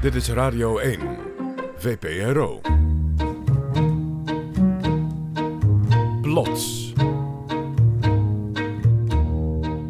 [0.00, 0.98] Dit is Radio 1,
[1.76, 2.60] VPRO.
[6.22, 6.92] Plots.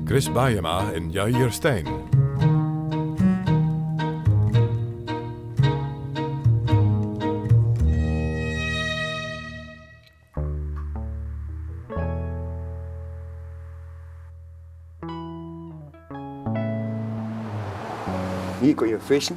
[0.05, 1.87] Chris Baiema en Jair Stijn.
[18.61, 19.37] Hier kon je vissen.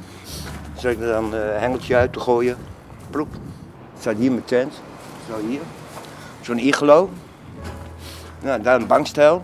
[0.90, 2.56] Ik er dan een hengeltje uit te gooien.
[3.10, 3.28] Ploep.
[3.98, 4.80] Staat hier mijn tent.
[5.28, 5.60] Zo hier.
[6.40, 7.10] Zo'n iglo.
[8.42, 9.42] Nou, daar een bankstel.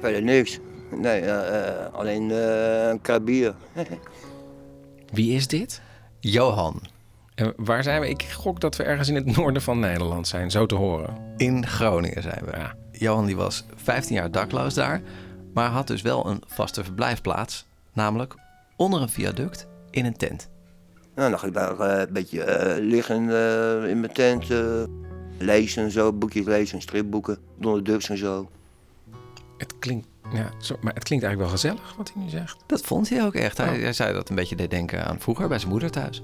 [0.00, 0.58] Verder niks.
[0.90, 3.54] Nee, eh, eh, alleen eh, een karabier.
[5.12, 5.80] Wie is dit?
[6.20, 6.80] Johan,
[7.34, 8.08] En waar zijn we?
[8.08, 11.16] Ik gok dat we ergens in het noorden van Nederland zijn, zo te horen.
[11.36, 12.56] in Groningen zijn we.
[12.56, 12.74] Ja.
[12.92, 15.00] Johan die was 15 jaar dakloos daar,
[15.54, 17.66] maar had dus wel een vaste verblijfplaats.
[17.92, 18.34] Namelijk
[18.76, 20.48] onder een viaduct in een tent.
[21.14, 24.50] Nou, dan ga ik daar eh, een beetje eh, liggen eh, in mijn tent.
[24.50, 24.82] eh,
[25.38, 27.38] lezen en zo, boekjes lezen, stripboeken.
[27.58, 28.50] Donald Ducks en zo.
[29.58, 32.56] Het klinkt, ja, zo, maar het klinkt eigenlijk wel gezellig wat hij nu zegt.
[32.66, 33.56] Dat vond hij ook echt.
[33.58, 33.82] Hij, Oh.
[33.82, 36.22] hij zei dat een beetje deed denken aan vroeger bij zijn moeder thuis.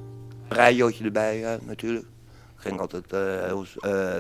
[0.49, 2.07] radiootje erbij, ja, natuurlijk.
[2.57, 3.65] Ging altijd eh heel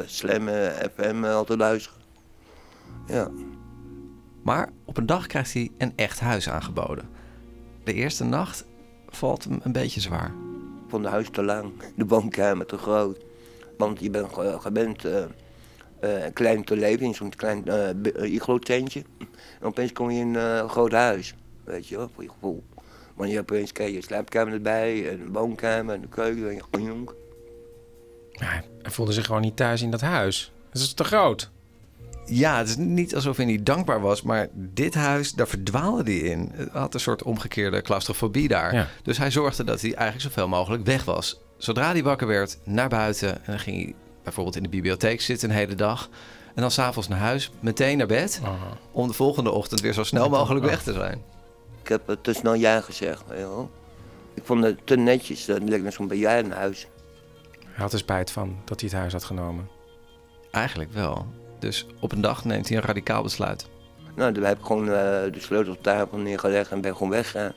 [0.07, 0.49] slam
[0.97, 1.99] FM altijd luisteren.
[3.07, 3.31] Ja,
[4.43, 7.09] Maar op een dag krijgt hij een echt huis aangeboden.
[7.85, 8.65] De eerste nacht
[9.09, 10.27] valt hem een beetje zwaar.
[10.85, 13.19] ik vond de huis te lang, de woonkamer te groot.
[13.79, 15.23] Want je bent ge- gewend eh,
[16.01, 19.03] eh, klein te leven in zo'n klein eh eh, iglo-tentje.
[19.61, 21.35] En opeens kom je in eh, een groot huis,
[21.65, 22.65] weet je wel, voor je gevoel.
[23.15, 26.49] Want je hebt opeens krijg je een slaapkamer erbij, en een woonkamer en een keuken.
[26.71, 27.05] En je.
[28.31, 28.47] Ja,
[28.83, 30.53] hij voelde zich gewoon niet thuis in dat huis.
[30.73, 31.51] Dat is te groot.
[32.27, 36.21] Ja, het is niet alsof hij niet dankbaar was, maar dit huis, daar verdwaalde hij
[36.21, 36.51] in.
[36.55, 38.75] Hij had een soort omgekeerde claustrofobie daar.
[38.75, 38.87] Ja.
[39.03, 41.41] Dus hij zorgde dat hij eigenlijk zoveel mogelijk weg was.
[41.57, 43.35] Zodra hij wakker werd, naar buiten.
[43.35, 46.09] En dan ging hij bijvoorbeeld in de bibliotheek zitten een hele dag.
[46.55, 48.41] En dan s'avonds naar huis, meteen naar bed.
[48.93, 51.23] Om de volgende ochtend weer zo snel mogelijk weg te zijn.
[51.83, 53.71] Ik heb eh, te snel ja gezegd, wel.
[54.35, 56.87] Ik vond het te netjes, dat leek net zo'n bejaardenhuis.
[57.65, 59.69] Hij had er spijt van dat hij het huis had genomen.
[60.51, 61.27] Eigenlijk wel.
[61.67, 63.69] Dus op een dag neemt hij een radicaal besluit.
[64.15, 64.93] Nou, toen heb ik gewoon eh,
[65.33, 67.53] de sleutel op tafel neergelegd en ben gewoon weggegaan.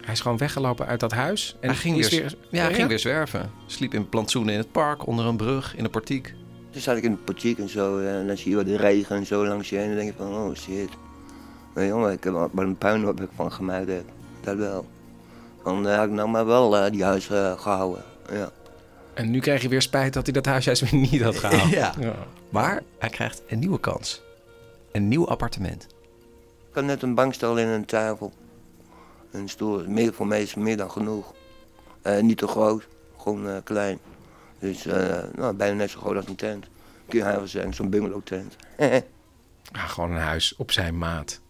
[0.00, 1.56] Hij is gewoon weggelopen uit dat huis.
[1.60, 3.50] En hij ging is weer, ja, hij ging weer zwerven.
[3.66, 6.34] Sliep in plantsoenen in het park, onder een brug, in een portiek.
[6.70, 8.76] Toen zat ik in de portiek en zo, eh, en dan zie je wat de
[8.76, 9.90] regen en zo langs je heen.
[9.90, 10.90] En dan denk je van, oh shit.
[11.74, 14.04] Nee jongen, ik heb wel maar een puinhoop heb ik van gemaakt, heb.
[14.40, 14.86] dat wel.
[15.64, 18.50] Dan had ik nou maar wel eh, die huis eh, gehouden, ja.
[19.16, 21.70] En nu krijg je weer spijt dat hij dat huis juist weer niet had gehaald.
[21.80, 21.94] Ja.
[22.50, 24.22] Maar hij krijgt een nieuwe kans.
[24.92, 25.86] Een nieuw appartement.
[26.68, 28.32] Ik had net een bankstel en een tafel.
[29.30, 31.34] Een stoel, meer, voor mij is meer dan genoeg.
[32.02, 32.86] Eh, niet te groot,
[33.18, 33.98] gewoon eh, klein.
[34.58, 36.66] Dus eh, nou, bijna net zo groot als een tent.
[37.06, 38.56] Kun je eigenlijk zeggen, zo'n bungalow tent.
[39.72, 41.40] Ja, gewoon een huis op zijn maat.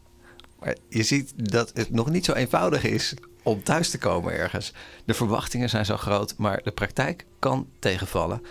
[0.59, 3.15] Maar je ziet dat het nog niet zo eenvoudig is
[3.47, 4.73] om thuis te komen ergens.
[5.05, 8.43] De verwachtingen zijn zo groot, maar de praktijk kan tegenvallen.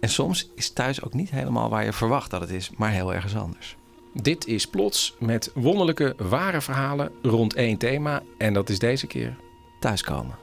[0.00, 3.14] En soms is thuis ook niet helemaal waar je verwacht dat het is, maar heel
[3.14, 3.76] ergens anders.
[4.12, 8.22] Dit is Plots met wonderlijke, ware verhalen rond één thema.
[8.38, 9.36] En dat is deze keer
[9.80, 10.36] Thuiskomen.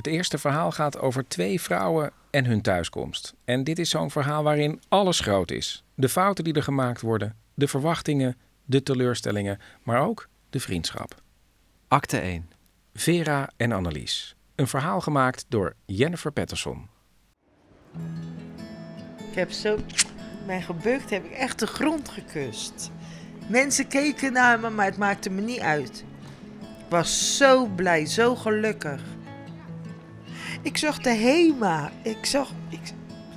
[0.00, 3.34] Het eerste verhaal gaat over twee vrouwen en hun thuiskomst.
[3.44, 5.84] En dit is zo'n verhaal waarin alles groot is.
[5.94, 11.14] De fouten die er gemaakt worden, de verwachtingen, de teleurstellingen, maar ook de vriendschap.
[11.88, 12.50] Acte 1.
[12.94, 14.36] Vera en Annelies.
[14.54, 16.88] Een verhaal gemaakt door Jennifer Patterson.
[19.30, 19.78] Ik heb zo
[20.46, 22.90] mij gebukt, heb ik echt de grond gekust.
[23.48, 26.04] Mensen keken naar me, maar het maakte me niet uit.
[26.60, 29.02] Ik was zo blij, zo gelukkig.
[30.62, 31.90] Ik zag de Hema.
[32.02, 32.80] Ik zag, ik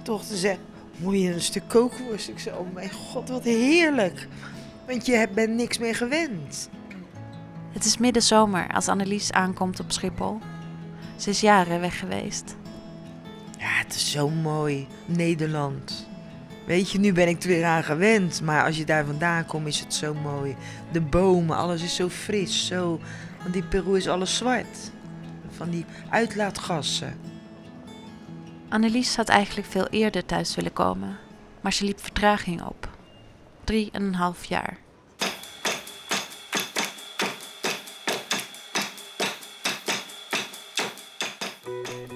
[0.02, 0.64] toch te zeggen,
[0.96, 2.30] moet je een stuk kookworst?
[2.30, 4.28] Ik zei, oh mijn god, wat heerlijk.
[4.88, 6.70] Want je bent niks meer gewend.
[7.72, 10.40] Het is middenzomer als Annelies aankomt op Schiphol.
[11.16, 12.56] Ze is jaren weg geweest.
[13.60, 16.08] Ja, het is zo mooi, Nederland.
[16.66, 18.42] Weet je, nu ben ik er weer aan gewend.
[18.42, 20.56] Maar als je daar vandaan komt, is het zo mooi.
[20.92, 22.68] De bomen, alles is zo fris.
[22.68, 23.00] Zo,
[23.42, 24.92] want die Peru is alles zwart.
[25.64, 27.20] Van die uitlaatgassen.
[28.70, 31.18] Annelies had eigenlijk veel eerder thuis willen komen,
[31.62, 32.90] maar ze liep vertraging op.
[33.64, 34.78] Drie en een half jaar.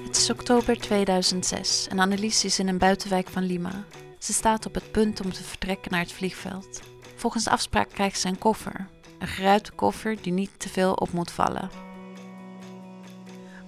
[0.09, 3.83] is oktober 2006 en Annelies is in een buitenwijk van Lima.
[4.19, 6.81] Ze staat op het punt om te vertrekken naar het vliegveld.
[7.15, 8.87] Volgens afspraak krijgt ze een koffer.
[9.19, 11.86] Een geruite koffer die niet te veel op moet vallen.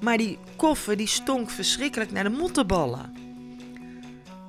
[0.01, 3.13] Maar die koffer die stonk verschrikkelijk naar de mottenballen.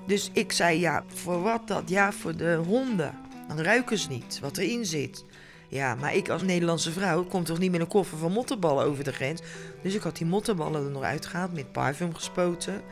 [0.07, 1.89] Dus ik zei, ja, voor wat dat?
[1.89, 3.19] Ja, voor de honden.
[3.49, 5.25] Dan ruiken ze niet wat erin zit.
[5.69, 9.05] Ja, maar ik als Nederlandse vrouw kom toch niet met een koffer van mottenballen over
[9.05, 9.41] de grens.
[9.83, 12.83] Dus ik had die mottenballen er nog uitgehaald, met parfum gespoten.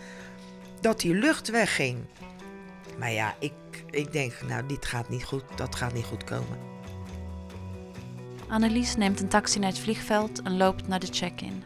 [0.81, 1.99] Dat die lucht wegging.
[2.99, 3.53] Maar ja, ik,
[3.91, 5.43] ik denk, nou, dit gaat niet goed.
[5.57, 6.59] Dat gaat niet goed komen.
[8.49, 11.65] Annelies neemt een taxi naar het vliegveld en loopt naar de check-in.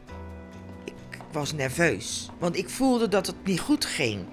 [1.32, 4.24] Was nerveus, want ik voelde dat het niet goed ging.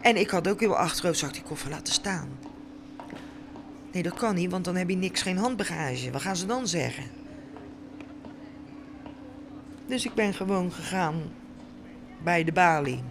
[0.00, 2.28] En ik had ook heel achterhoofd, zag ik die koffer laten staan.
[3.92, 6.10] Nee, dat kan niet, want dan heb je niks, geen handbagage.
[6.10, 7.04] Wat gaan ze dan zeggen?
[9.86, 11.22] Dus ik ben gewoon gegaan
[12.22, 13.02] bij de balie.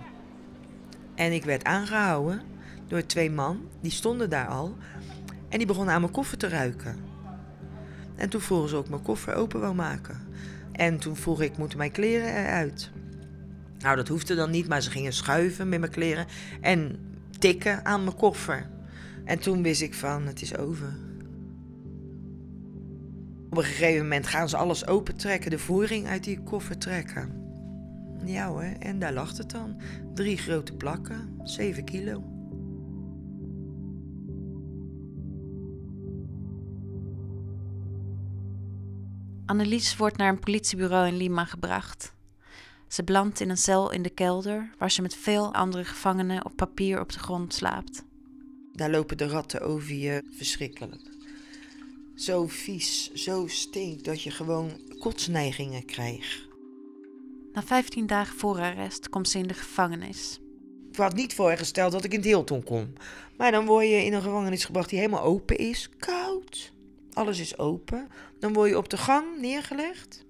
[1.16, 2.42] En ik werd aangehouden
[2.88, 4.76] door twee man, die stonden daar al.
[5.50, 7.00] En die begonnen aan mijn koffer te ruiken.
[8.16, 10.28] En toen vroegen ze ook mijn koffer open wou maken.
[10.72, 12.92] En toen vroeg ik, moeten mijn kleren eruit?
[13.82, 16.26] Nou, dat hoefde dan niet, maar ze gingen schuiven met mijn kleren
[16.62, 17.00] en
[17.40, 18.70] tikken aan mijn koffer.
[19.26, 20.94] En toen wist ik van, het is over.
[23.50, 27.40] Op een gegeven moment gaan ze alles opentrekken, de voering uit die koffer trekken.
[28.26, 29.82] Ja hoor, en daar lag het dan.
[30.14, 32.24] Drie grote plakken, 7 kilo.
[39.46, 42.14] Annelies wordt naar een politiebureau in Lima gebracht.
[42.92, 46.56] Ze belandt in een cel in de kelder, waar ze met veel andere gevangenen op
[46.56, 48.04] papier op de grond slaapt.
[48.74, 51.02] Daar lopen de ratten over je verschrikkelijk.
[52.16, 56.48] Zo vies, zo stinkt dat je gewoon kotsneigingen krijgt.
[57.54, 60.40] Na 15 dagen voorarrest komt ze in de gevangenis.
[60.92, 62.94] Ik had niet voorgesteld dat ik in het Hilton kom.
[63.38, 65.90] Maar dan word je in een gevangenis gebracht die helemaal open is.
[65.98, 66.74] Koud.
[67.14, 68.08] Alles is open.
[68.40, 70.26] Dan word je op de gang neergelegd.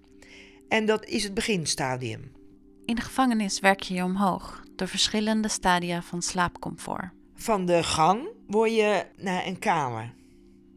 [0.67, 2.39] En dat is het beginstadium.
[2.85, 7.09] In de gevangenis werk je je omhoog door verschillende stadia van slaapcomfort.
[7.35, 10.13] Van de gang word je naar een kamer.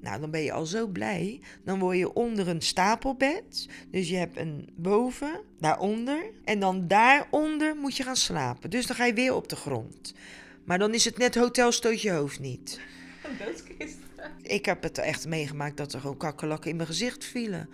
[0.01, 1.41] Nou, dan ben je al zo blij.
[1.65, 3.69] Dan word je onder een stapelbed.
[3.91, 6.31] Dus je hebt een boven, daaronder.
[6.45, 8.71] En dan daaronder moet je gaan slapen.
[8.71, 10.15] Dus dan ga je weer op de grond.
[10.65, 12.81] Maar dan is het net hotel stoot je hoofd niet.
[13.23, 13.99] Een doodskist.
[14.43, 17.69] Ik heb het echt meegemaakt dat er gewoon kakkerlakken in mijn gezicht vielen.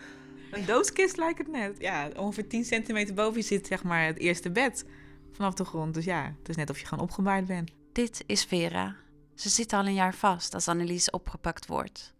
[0.50, 1.76] Een doodskist lijkt het net.
[1.78, 4.84] Ja, ongeveer 10 centimeter boven je zit zeg maar het eerste bed
[5.32, 5.94] vanaf de grond.
[5.94, 7.70] Dus ja, het is net of je gewoon opgebaard bent.
[7.92, 8.96] Dit is Vera.
[9.34, 12.14] Ze zit al een jaar vast als Annelies opgepakt wordt.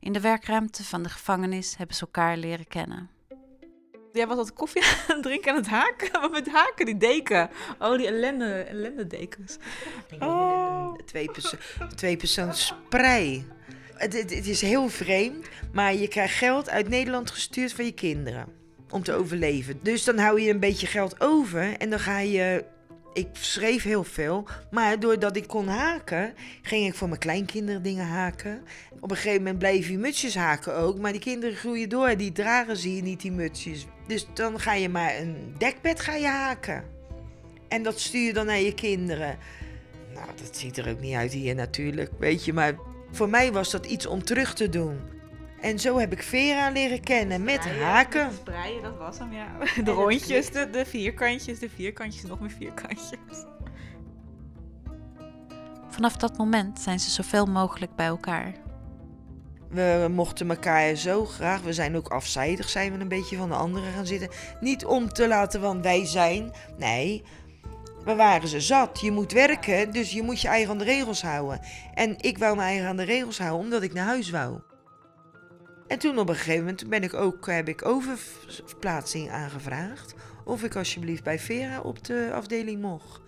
[0.00, 3.10] In de werkruimte van de gevangenis hebben ze elkaar leren kennen.
[4.12, 6.20] Jij was wat koffie aan het drinken aan het haken.
[6.20, 7.50] Wat met haken, die deken.
[7.78, 9.56] Oh, die ellende, ellende dekens.
[10.18, 10.94] Oh.
[11.04, 11.56] Twee, perso
[11.94, 13.46] twee persoon sprei.
[13.94, 18.46] Het, is heel vreemd, maar je krijgt geld uit Nederland gestuurd van je kinderen.
[18.90, 19.78] Om te overleven.
[19.82, 22.64] Dus dan hou je een beetje geld over en dan ga je
[23.14, 28.06] ik schreef heel veel, maar doordat ik kon haken, ging ik voor mijn kleinkinderen dingen
[28.06, 28.62] haken.
[29.00, 32.32] Op een gegeven moment bleef je mutsjes haken ook, maar die kinderen groeien door, die
[32.32, 33.86] dragen zie je niet, die mutsjes.
[34.06, 36.84] Dus dan ga je maar een dekbed ga je haken.
[37.68, 39.38] En dat stuur je dan naar je kinderen.
[40.14, 42.74] Nou, dat ziet er ook niet uit hier natuurlijk, weet je, maar
[43.14, 45.00] voor mij was dat iets om terug te doen.
[45.60, 48.32] En zo heb ik Vera leren kennen met haken.
[48.32, 49.46] Spreien, dat was hem, ja.
[49.84, 53.18] De rondjes, de, de vierkantjes, de vierkantjes, nog meer vierkantjes.
[55.88, 58.52] Vanaf dat moment zijn ze zoveel mogelijk bij elkaar.
[59.68, 61.60] We mochten elkaar zo graag.
[61.60, 64.28] We zijn ook afzijdig, zijn we een beetje van de anderen gaan zitten.
[64.60, 66.52] Niet om te laten, want wij zijn.
[66.78, 67.24] Nee,
[68.04, 69.00] we waren ze zat.
[69.00, 71.60] Je moet werken, dus je moet je eigen aan de regels houden.
[71.94, 74.58] En ik wou mijn eigen aan de regels houden, omdat ik naar huis wou.
[75.86, 80.14] En toen op een gegeven moment ben ik ook, heb ik overplaatsing aangevraagd.
[80.44, 83.20] Of ik alsjeblieft bij Vera op de afdeling mocht.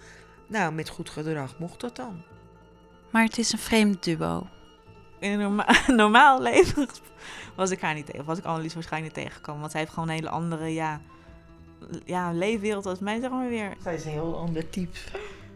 [0.49, 2.23] Nou, met goed gedrag mocht dat dan.
[3.11, 4.47] Maar het is een vreemd duo.
[5.21, 5.66] In een norma
[6.02, 6.88] normaal leven
[7.56, 8.25] was ik haar niet tegen.
[8.25, 9.61] Was ik Annelies waarschijnlijk niet tegengekomen.
[9.61, 11.00] Want zij heeft gewoon een hele andere, ja,
[12.05, 13.76] ja leefwereld als mij, zeg maar weer.
[13.83, 14.99] Zij is een heel ander type.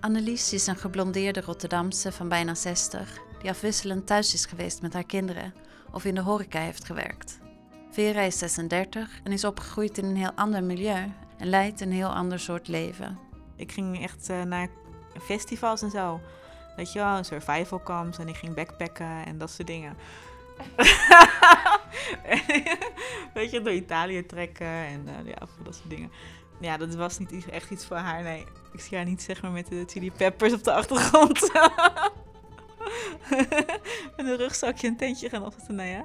[0.01, 5.05] Annelies is een geblondeerde Rotterdamse van bijna 60, die afwisselend thuis is geweest met haar
[5.05, 5.55] kinderen
[5.93, 7.39] of in de horeca heeft gewerkt.
[7.91, 12.15] Vera is 36 en is opgegroeid in een heel ander milieu en leidt een heel
[12.15, 13.19] ander soort leven.
[13.57, 14.69] Ik ging echt uh, naar
[15.21, 16.21] festivals en zo.
[16.77, 19.97] Weet je wel, survival camps en ik ging backpacken en dat soort dingen.
[23.35, 26.11] Weet je, door Italië trekken en uh, ja, dat soort dingen.
[26.61, 28.45] Ja, dat was niet echt iets voor haar, nee.
[28.73, 31.41] Ik zie haar niet zeg maar met de chili peppers op de achtergrond.
[34.17, 36.03] met een rugzakje en tentje gaan opzetten, nee hè?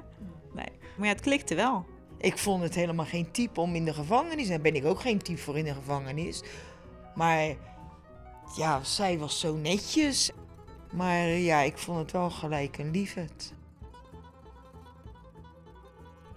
[0.52, 0.70] Nee.
[0.96, 1.86] Maar ja, het klikte wel.
[2.18, 4.48] Ik vond het helemaal geen type om in de gevangenis.
[4.48, 6.42] Daar ben ik ook geen type voor in de gevangenis.
[7.14, 7.54] Maar
[8.56, 10.30] ja, zij was zo netjes.
[10.92, 13.54] Maar ja, ik vond het wel gelijk een liefheid.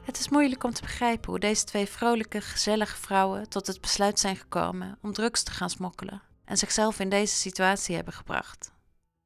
[0.10, 4.20] Het is moeilijk om te begrijpen hoe deze twee vrolijke, gezellige vrouwen tot het besluit
[4.20, 8.72] zijn gekomen om drugs te gaan smokkelen en zichzelf in deze situatie hebben gebracht.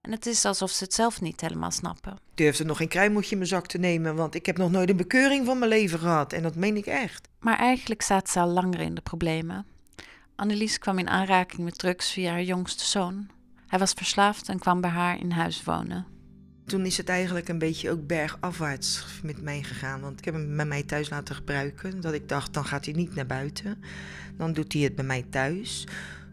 [0.02, 2.12] En het is alsof ze het zelf niet helemaal snappen.
[2.12, 4.90] Ik durfde nog geen kruimeltje in mijn zak te nemen, want ik heb nog nooit
[4.90, 6.34] een bekeuring van mijn leven gehad.
[6.34, 7.28] En dat meen ik echt.
[7.40, 9.66] Maar eigenlijk staat ze al langer in de problemen.
[10.36, 13.30] Annelies kwam in aanraking met drugs via haar jongste zoon.
[13.68, 16.13] Hij was verslaafd en kwam bij haar in huis wonen.
[16.66, 20.02] Toen is het eigenlijk een beetje ook bergafwaarts met mij gegaan.
[20.02, 22.02] Want ik heb hem bij mij thuis laten gebruiken.
[22.02, 23.84] Dat ik dacht, dan gaat hij niet naar buiten.
[24.38, 25.88] Dan doet hij het bij mij thuis.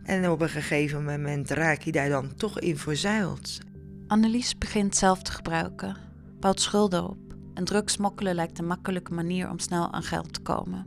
[0.04, 3.58] En op een gegeven moment raak je daar dan toch in verzeild.
[4.06, 5.96] Annelies begint zelf te gebruiken,
[6.40, 7.18] bouwt schulden op
[7.54, 10.87] en drugs smokkelen lijkt een makkelijke manier om snel aan geld te komen.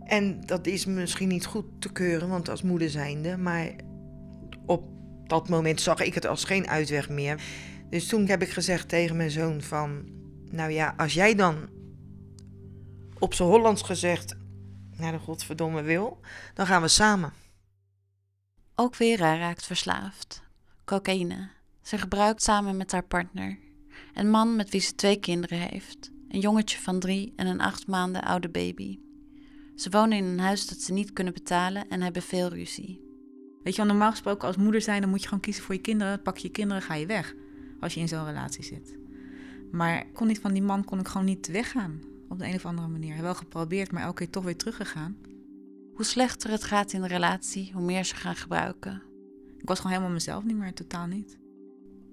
[0.00, 3.36] En dat is misschien niet goed te keuren, want als moeder zijnde.
[3.36, 3.70] Maar
[4.66, 4.84] op
[5.26, 7.40] dat moment zag ik het als geen uitweg meer.
[7.90, 10.04] Dus toen heb ik gezegd tegen mijn zoon van...
[10.50, 11.68] Nou ja, als jij dan
[13.18, 14.36] op z'n Hollands gezegd...
[14.96, 16.20] naar de godverdomme wil,
[16.54, 17.32] dan gaan we samen.
[18.74, 20.42] Ook Vera raakt verslaafd.
[20.84, 21.48] Cocaïne.
[21.82, 23.58] Ze gebruikt samen met haar partner.
[24.14, 26.10] Een man met wie ze twee kinderen heeft.
[26.28, 28.98] Een jongetje van drie en een acht maanden oude baby.
[29.76, 33.04] Ze wonen in een huis dat ze niet kunnen betalen en hebben veel ruzie.
[33.62, 35.80] Weet je wel, normaal gesproken als moeder zijn, dan moet je gewoon kiezen voor je
[35.80, 36.22] kinderen.
[36.22, 37.34] Pak je je kinderen, ga je weg.
[37.80, 38.96] Als je in zo'n relatie zit.
[39.72, 42.00] Maar ik kon niet van die man kon ik gewoon niet weggaan.
[42.28, 43.22] Op de een of andere manier.
[43.22, 45.16] Wel geprobeerd, maar elke keer toch weer teruggegaan.
[45.94, 49.02] Hoe slechter het gaat in de relatie, hoe meer ze gaan gebruiken.
[49.58, 51.38] Ik was gewoon helemaal mezelf niet meer, totaal niet.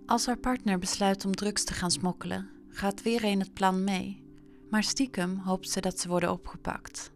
[0.05, 4.23] Als haar partner besluit om drugs te gaan smokkelen, gaat weer in het plan mee.
[4.69, 7.12] Maar stiekem hoopt ze dat ze worden opgepakt.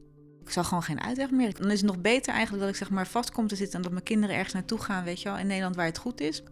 [0.47, 1.53] Ik zag gewoon geen uitweg meer.
[1.53, 3.81] Dan is het nog beter eigenlijk dat ik zeg maar vast kom te zitten en
[3.81, 6.43] dat mijn kinderen ergens naartoe gaan, weet je wel, in Nederland waar het goed is.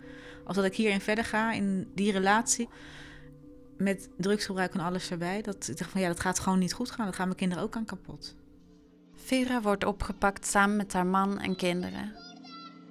[0.46, 2.70] Als dat ik hierin verder ga in die relatie
[3.78, 5.42] met drugsgebruik en alles erbij.
[5.42, 7.06] Dat ik dacht van ja, dat gaat gewoon niet goed gaan.
[7.06, 8.36] Dat gaan mijn kinderen ook aan kapot.
[9.16, 12.16] Vera wordt opgepakt samen met haar man en kinderen.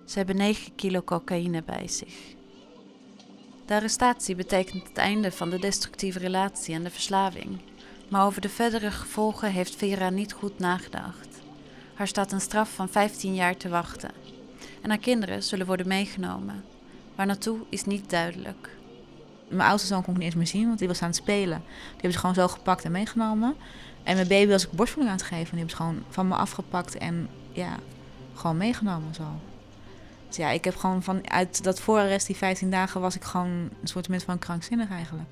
[0.04, 2.34] Ze hebben 9 kilo cocaïne bij zich.
[3.66, 7.60] De arrestatie betekent het einde van de destructieve relatie en de verslaving.
[8.08, 11.28] Maar over de verdere gevolgen heeft Vera niet goed nagedacht.
[11.94, 14.10] Haar staat een straf van 15 jaar te wachten.
[14.82, 16.64] En haar kinderen zullen worden meegenomen.
[17.14, 18.70] Waar naartoe is niet duidelijk.
[19.48, 21.62] Mijn oudste zoon kon ik niet eens meer zien, want die was aan het spelen.
[21.66, 23.56] Die hebben ze gewoon zo gepakt en meegenomen.
[24.02, 25.50] En mijn baby was ik borstvoeding aan het geven.
[25.50, 27.76] En die hebben ze gewoon van me afgepakt en ja,
[28.34, 29.24] gewoon meegenomen zo.
[30.26, 33.88] Dus ja, ik heb gewoon vanuit dat voorarrest, die 15 dagen, was ik gewoon een
[33.88, 35.28] soort van krankzinnig eigenlijk.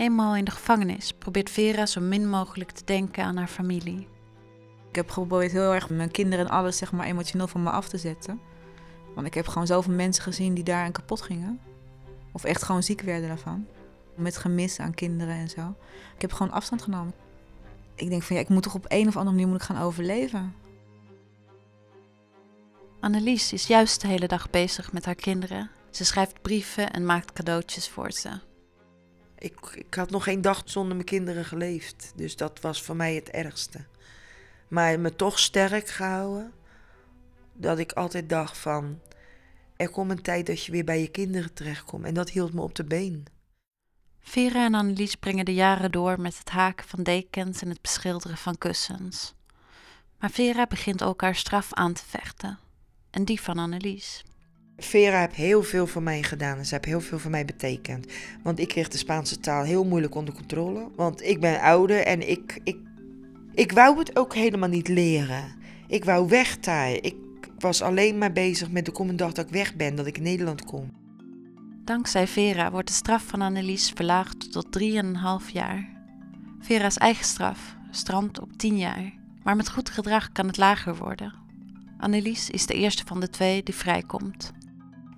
[0.00, 4.08] Eenmaal in de gevangenis probeert Vera zo min mogelijk te denken aan haar familie.
[4.88, 7.88] Ik heb geprobeerd heel erg mijn kinderen en alles zeg maar emotioneel van me af
[7.88, 8.40] te zetten.
[9.14, 11.60] Want ik heb gewoon zoveel mensen gezien die daar aan kapot gingen.
[12.32, 13.66] Of echt gewoon ziek werden daarvan.
[14.14, 15.74] Met gemis aan kinderen en zo.
[16.14, 17.14] Ik heb gewoon afstand genomen.
[17.94, 19.82] Ik denk van ja, ik moet toch op een of andere manier moet ik gaan
[19.82, 20.54] overleven.
[23.00, 25.70] Annelies is juist de hele dag bezig met haar kinderen.
[25.90, 28.48] Ze schrijft brieven en maakt cadeautjes voor ze.
[29.40, 32.12] Ik, had nog geen dag zonder mijn kinderen geleefd.
[32.16, 33.84] Dus dat was voor mij het ergste.
[34.68, 36.52] Maar me toch sterk gehouden.
[37.52, 39.00] Dat ik altijd dacht van...
[39.76, 42.04] Er komt een tijd dat je weer bij je kinderen terechtkomt.
[42.04, 43.24] En dat hield me op de been.
[44.20, 48.36] Vera en Annelies brengen de jaren door met het haken van dekens en het beschilderen
[48.36, 49.34] van kussens.
[50.18, 52.58] Maar Vera begint ook haar straf aan te vechten.
[53.10, 54.24] En die van Annelies.
[54.84, 58.06] Vera heeft heel veel voor mij gedaan en ze heeft heel veel voor mij betekend.
[58.42, 60.88] Want ik kreeg de Spaanse taal heel moeilijk onder controle.
[60.96, 62.76] Want ik ben ouder en ik, ik,
[63.54, 65.54] ik wou het ook helemaal niet leren.
[65.88, 66.90] Ik wou weg daar.
[66.90, 67.16] Ik
[67.58, 70.22] was alleen maar bezig met de komende dag dat ik weg ben, dat ik in
[70.22, 70.90] Nederland kom.
[71.84, 75.88] Dankzij Vera wordt de straf van Annelies verlaagd tot 3,5 jaar.
[76.60, 81.34] Vera's eigen straf strandt op 10 jaar, maar met goed gedrag kan het lager worden.
[81.98, 84.52] Annelies is de eerste van de twee die vrijkomt.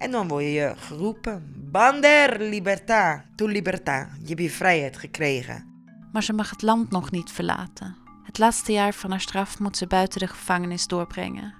[0.03, 1.55] En dan word je geroepen.
[1.71, 4.09] Bander libertà, tu libertà.
[4.21, 5.67] Je hebt je vrijheid gekregen.
[6.13, 7.97] Maar ze mag het land nog niet verlaten.
[8.23, 11.55] Het laatste jaar van haar straf moet ze buiten de gevangenis doorbrengen.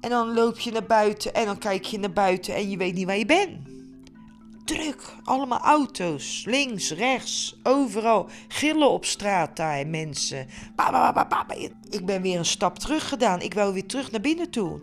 [0.00, 2.94] En dan loop je naar buiten en dan kijk je naar buiten en je weet
[2.94, 3.58] niet waar je bent.
[4.64, 5.14] druk.
[5.24, 6.44] Allemaal auto's.
[6.46, 8.28] Links, rechts, overal.
[8.48, 10.46] Gillen op straat daar, mensen.
[10.76, 11.54] Ba, ba, ba, ba, ba.
[11.88, 13.40] Ik ben weer een stap terug gedaan.
[13.40, 14.80] Ik wil weer terug naar binnen toe.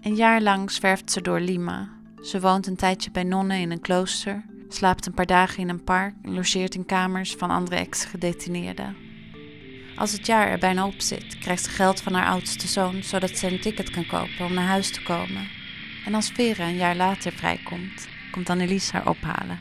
[0.00, 2.00] Een jaar lang zwerft ze door Lima.
[2.22, 5.84] Ze woont een tijdje bij nonnen in een klooster, slaapt een paar dagen in een
[5.84, 8.96] park en logeert in kamers van andere ex-gedetineerden.
[9.96, 13.30] Als het jaar er bijna op zit, krijgt ze geld van haar oudste zoon zodat
[13.30, 15.48] ze een ticket kan kopen om naar huis te komen.
[16.06, 19.60] En als Vera een jaar later vrijkomt, komt Annelies haar ophalen.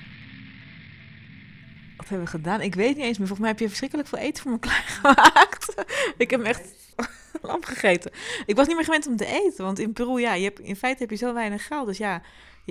[1.97, 2.61] Wat hebben we gedaan?
[2.61, 3.27] Ik weet niet eens meer.
[3.27, 5.73] Volgens mij heb je verschrikkelijk veel eten voor me klaargemaakt.
[6.17, 6.73] ik heb echt
[7.41, 8.11] lam gegeten.
[8.45, 9.65] Ik was niet meer gewend om te eten.
[9.65, 11.87] Want in Peru, ja, je hebt, in feite heb je zo weinig geld.
[11.87, 12.21] Dus ja,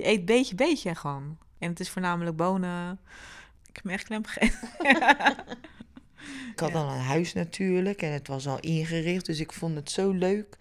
[0.01, 1.37] je eet beetje, beetje gewoon.
[1.59, 2.99] En het is voornamelijk bonen.
[3.67, 4.69] Ik heb me echt klem gegeten.
[6.51, 9.25] Ik had al een huis natuurlijk en het was al ingericht.
[9.25, 10.57] Dus ik vond het zo leuk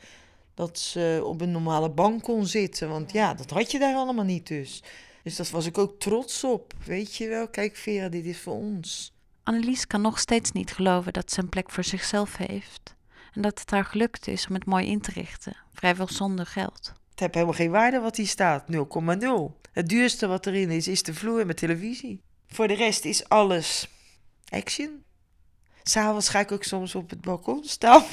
[0.54, 2.88] dat ze op een normale bank kon zitten.
[2.88, 4.82] Want ja, dat had je daar allemaal niet dus.
[5.22, 6.74] Dus dat was ik ook trots op.
[6.84, 9.12] Weet je wel, kijk Vera, dit is voor ons.
[9.42, 12.94] Annelies kan nog steeds niet geloven dat ze een plek voor zichzelf heeft.
[13.32, 16.92] En dat het haar gelukt is om het mooi in te richten, vrijwel zonder geld.
[17.20, 19.60] Het heeft helemaal geen waarde wat hier staat, 0,0.
[19.72, 22.22] Het duurste wat erin is, is de vloer met televisie.
[22.48, 23.88] Voor de rest is alles
[24.48, 25.04] action.
[25.82, 28.04] S'avonds ga ik ook soms op het balkon staan.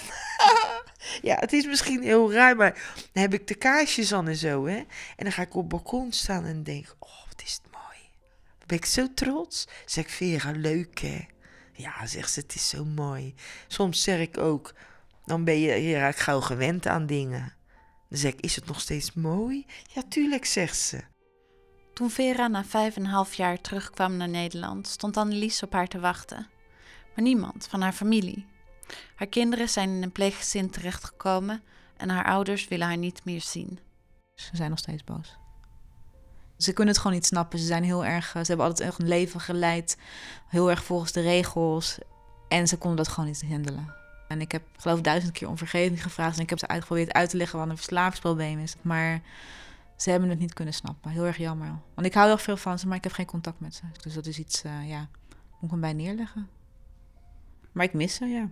[1.29, 2.73] ja, het is misschien heel raar, maar
[3.11, 4.75] dan heb ik de kaarsjes aan en zo, hè.
[4.75, 4.85] En
[5.15, 7.99] dan ga ik op het balkon staan en denk, oh, wat is het mooi.
[8.57, 9.67] Dan ben ik zo trots.
[9.85, 11.25] Zeg ik, Vera, leuk, hè.
[11.73, 13.35] Ja, zegt ze, het is zo mooi.
[13.67, 14.73] Soms zeg ik ook,
[15.25, 17.56] dan ben je, raakt gauw gewend aan dingen.
[18.09, 19.65] Dan zeg ik, is het nog steeds mooi?
[19.93, 21.01] Ja, tuurlijk, zegt ze.
[21.93, 25.87] Toen Vera na vijf en een half jaar terugkwam naar Nederland, stond Annelies op haar
[25.87, 26.47] te wachten.
[27.15, 28.45] Maar niemand van haar familie.
[29.15, 31.63] Haar kinderen zijn in een pleeggezin terechtgekomen
[31.97, 33.79] en haar ouders willen haar niet meer zien.
[34.35, 35.37] Ze zijn nog steeds boos.
[36.57, 37.59] Ze kunnen het gewoon niet snappen.
[37.59, 38.25] Ze zijn heel erg.
[38.31, 39.97] Ze hebben altijd echt een leven geleid.
[40.47, 41.97] Heel erg volgens de regels.
[42.47, 43.95] En ze konden dat gewoon niet handelen.
[44.27, 46.37] En ik heb geloof ik duizend keer om vergeving gevraagd.
[46.37, 48.75] En ik heb ze uitgeprobeerd uit te leggen wat een verslavingsprobleem is.
[48.81, 49.21] Maar
[49.95, 51.11] ze hebben het niet kunnen snappen.
[51.11, 51.79] Heel erg jammer.
[51.93, 53.83] Want ik hou wel veel van ze, maar ik heb geen contact met ze.
[54.01, 56.49] Dus dat is iets, uh, ja, moet ik hem bij neerleggen.
[57.71, 58.49] Maar ik mis ze, ja.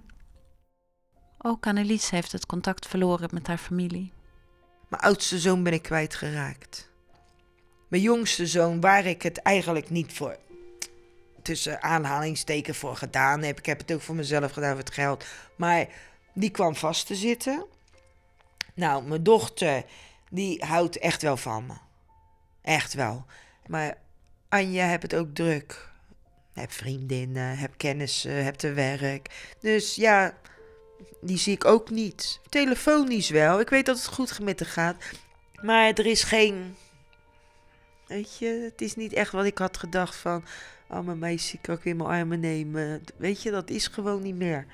[1.38, 4.12] Ook Annelies heeft het contact verloren met haar familie.
[4.88, 6.90] Mijn oudste zoon ben ik kwijtgeraakt.
[7.88, 10.38] Mijn jongste zoon, waar ik het eigenlijk niet voor
[11.46, 13.58] tussen aanhalingsteken voor gedaan heb.
[13.58, 15.26] Ik heb het ook voor mezelf gedaan voor het geld.
[15.56, 15.88] Maar
[16.34, 17.66] die kwam vast te zitten.
[18.74, 19.84] Nou, mijn dochter,
[20.30, 21.74] die houdt echt wel van me.
[22.62, 23.26] Echt wel.
[23.66, 23.98] Maar
[24.50, 25.90] Anja heb het ook druk.
[26.54, 29.54] Heb vriendinnen, heb kennissen, heb te werk.
[29.60, 30.38] Dus ja,
[31.22, 32.40] die zie ik ook niet.
[32.50, 33.60] Telefonisch wel.
[33.60, 34.96] Ik weet dat het goed met gaat.
[35.62, 36.76] Maar er is geen.
[38.08, 40.44] Weet je, het is niet echt wat ik had gedacht van.
[40.90, 43.04] Oh, mijn meisje kan ik in mijn armen nemen.
[43.18, 44.66] Weet je, dat is gewoon niet meer.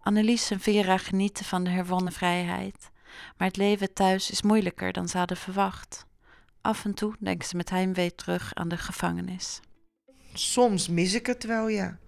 [0.00, 2.90] Annelies en Vera genieten van de herwonnen vrijheid.
[3.36, 6.06] Maar het leven thuis is moeilijker dan ze hadden verwacht.
[6.60, 9.60] Af en toe denken ze met heimwee terug aan de gevangenis.
[10.32, 11.98] Soms mis ik het wel, ja.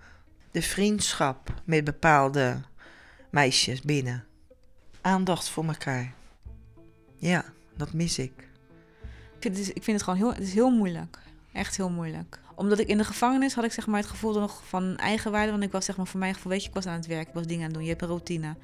[0.50, 2.60] De vriendschap met bepaalde
[3.30, 4.24] meisjes binnen.
[5.00, 6.14] Aandacht voor elkaar.
[7.16, 7.44] Ja,
[7.76, 8.49] dat mis ik.
[9.44, 11.18] Het, ik vind het gewoon heel, het is heel moeilijk.
[11.52, 12.38] Echt heel moeilijk.
[12.54, 15.50] Omdat ik in de gevangenis had ik zeg maar het gevoel nog van eigenwaarde.
[15.50, 17.28] Want ik was zeg maar voor mijn gevoel, weet je, ik was aan het werk,
[17.28, 17.82] ik was dingen aan het doen.
[17.82, 18.56] Je hebt een routine.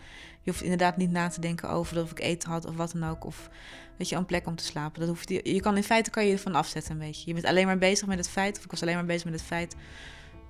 [0.43, 3.11] Je hoeft inderdaad niet na te denken over of ik eten had of wat dan
[3.11, 3.25] ook.
[3.25, 3.51] Of
[3.97, 5.01] weet je, een plek om te slapen.
[5.01, 7.27] Dat hoeft, je, je kan in feite kan je ervan afzetten, weet je.
[7.27, 9.35] Je bent alleen maar bezig met het feit, of ik was alleen maar bezig met
[9.35, 9.77] het feit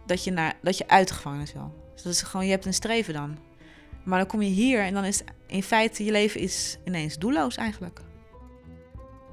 [0.06, 1.90] dat je, naar, dat je uit de gevangenis wil.
[1.94, 3.38] Dus dat is gewoon, je hebt een streven dan.
[4.04, 7.56] Maar dan kom je hier en dan is in feite je leven is ineens doelloos
[7.56, 8.00] eigenlijk.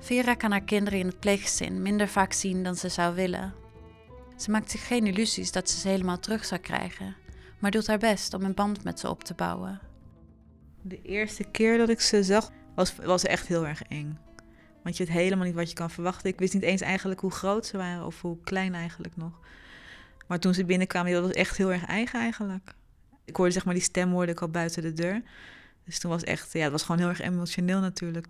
[0.04, 3.54] Vera kan haar kinderen in het pleeggezin minder vaak zien dan ze zou willen.
[4.36, 7.16] Ze maakt zich geen illusies dat ze ze helemaal terug zou krijgen,
[7.60, 9.80] maar doet haar best om een band met ze op te bouwen.
[10.82, 14.18] De eerste keer dat ik ze zag, was, was echt heel erg eng.
[14.82, 16.30] Want je weet helemaal niet wat je kan verwachten.
[16.30, 19.40] Ik wist niet eens eigenlijk hoe groot ze waren of hoe klein eigenlijk nog.
[20.28, 22.74] Maar toen ze binnenkwamen, dat was echt heel erg eigen eigenlijk.
[23.26, 25.22] Ik hoorde zeg maar die stem hoorde ik al buiten de deur.
[25.86, 28.28] Dus toen was echt, ja, het was gewoon heel erg emotioneel natuurlijk.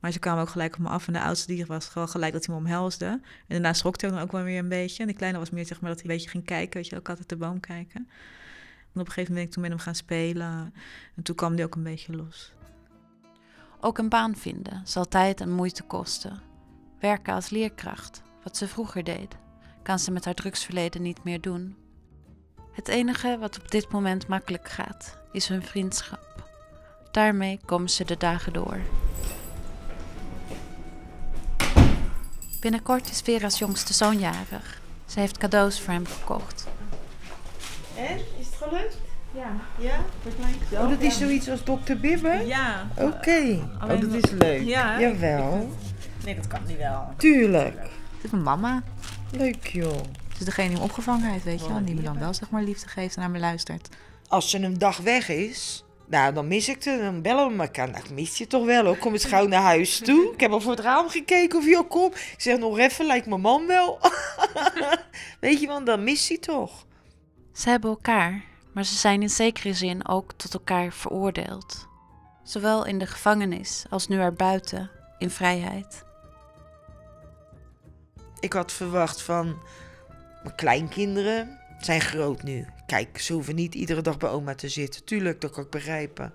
[0.00, 1.06] Maar ze kwamen ook gelijk op me af.
[1.06, 3.06] En de oudste die was gewoon gelijk dat hij me omhelsde.
[3.06, 5.00] En daarna schrok hij ook wel weer een beetje.
[5.00, 6.80] En die kleine was meer zeg maar dat hij een beetje ging kijken.
[6.80, 8.08] Weet je, ook altijd de boom kijken.
[8.94, 10.74] En op een gegeven moment ben ik toen met hem gaan spelen.
[11.16, 12.52] En toen kwam hij ook een beetje los.
[13.80, 16.40] Ook een baan vinden zal tijd en moeite kosten.
[17.00, 19.36] Werken als leerkracht, wat ze vroeger deed,
[19.82, 21.76] kan ze met haar drugsverleden niet meer doen.
[22.72, 26.48] Het enige wat op dit moment makkelijk gaat, is hun vriendschap.
[27.10, 28.78] Daarmee komen ze de dagen door.
[32.60, 34.80] Binnenkort is Vera's jongste zoon jarig.
[35.06, 36.66] Ze heeft cadeaus voor hem gekocht.
[37.96, 38.16] En?
[38.16, 38.96] Is het gelukt?
[39.34, 39.96] Ja, Ja?
[40.24, 40.82] dat lijkt wel.
[40.82, 42.46] Oh, dat is zoiets als dokter Bibber?
[42.46, 42.88] Ja.
[42.96, 43.58] Oké.
[43.74, 44.62] Oh, Alleen dat is leuk.
[44.62, 45.00] Ja.
[45.00, 45.76] Jawel.
[46.24, 47.08] Nee, dat kan niet wel.
[47.16, 47.76] Tuurlijk.
[48.14, 48.82] Dit is mijn mama.
[49.30, 49.92] Leuk joh.
[50.32, 51.76] Ze is degene die me opgevangen heeft, weet je wel.
[51.76, 53.88] En die me dan wel zeg maar liefde geeft en naar me luistert.
[54.28, 57.00] Als ze een dag weg is, nou dan mis ik het.
[57.00, 57.90] Dan bellen we elkaar.
[57.90, 58.96] Nou, ik mis je toch wel hoor.
[58.96, 60.32] Kom eens gauw naar huis toe.
[60.32, 62.14] Ik heb al voor het raam gekeken of je al komt.
[62.14, 63.98] Ik zeg nog even, lijkt mijn man wel.
[65.40, 66.86] Weet je, want dan mist hij toch.
[67.52, 71.88] Ze hebben elkaar, maar ze zijn in zekere zin ook tot elkaar veroordeeld.
[72.42, 76.04] Zowel in de gevangenis als nu erbuiten, in vrijheid.
[78.40, 79.62] Ik had verwacht van
[80.42, 82.66] mijn kleinkinderen zijn groot nu.
[82.90, 85.04] Kijk, ze hoeven niet iedere dag bij oma te zitten.
[85.04, 86.32] Tuurlijk, dat kan ik begrijpen.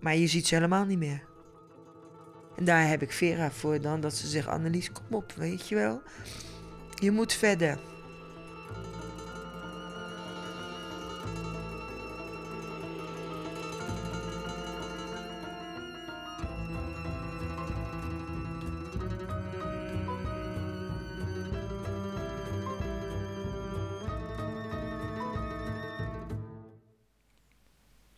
[0.00, 1.22] Maar je ziet ze helemaal niet meer.
[2.56, 5.74] En daar heb ik Vera voor dan, dat ze zegt, Annelies, kom op, weet je
[5.74, 6.02] wel.
[6.94, 7.78] Je moet verder.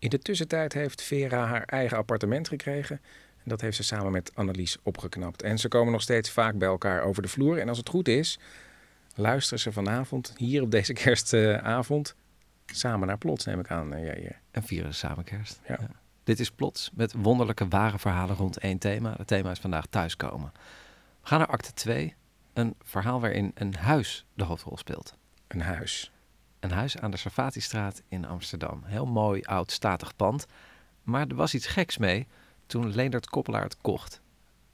[0.05, 3.01] In de tussentijd heeft Vera haar eigen appartement gekregen.
[3.37, 5.43] En dat heeft ze samen met Annelies opgeknapt.
[5.43, 7.59] En ze komen nog steeds vaak bij elkaar over de vloer.
[7.59, 8.39] En als het goed is,
[9.15, 12.15] luisteren ze vanavond, hier op deze kerstavond,
[12.67, 13.95] samen naar Plots, neem ik aan.
[13.95, 14.41] eh, Jair.
[14.51, 15.61] En vieren samen kerst.
[15.69, 15.79] Ja.
[16.25, 19.15] Dit is Plots met wonderlijke ware verhalen rond één thema.
[19.17, 20.53] Het thema is vandaag thuiskomen.
[21.21, 22.15] We gaan naar acte 2.
[22.53, 25.17] Een verhaal waarin een huis de hoofdrol speelt.
[25.49, 26.13] Een huis.
[26.65, 28.83] Een huis aan de Sarfatistraat in Amsterdam.
[28.85, 30.47] Heel mooi, oud, statig pand.
[31.03, 32.27] Maar er was iets geks mee
[32.67, 34.21] toen Leendert Koppelaar het kocht.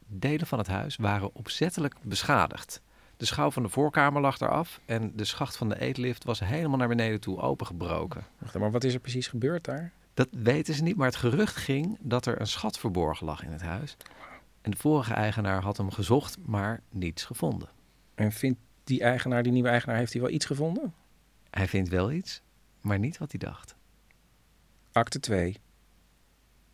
[0.06, 2.82] Delen van het huis waren opzettelijk beschadigd.
[3.16, 6.78] De schouw van de voorkamer lag eraf en de schacht van de eetlift was helemaal
[6.78, 8.24] naar beneden toe opengebroken.
[8.38, 9.92] Wacht, maar wat is er precies gebeurd daar?
[10.14, 13.52] Dat weten ze niet, maar het gerucht ging dat er een schat verborgen lag in
[13.52, 13.96] het huis.
[14.60, 17.68] En de vorige eigenaar had hem gezocht, maar niets gevonden.
[18.14, 20.94] En vindt die eigenaar, die nieuwe eigenaar, heeft hij wel iets gevonden?
[21.50, 22.42] Hij vindt wel iets,
[22.80, 23.76] maar niet wat hij dacht.
[24.92, 25.56] Acte 2.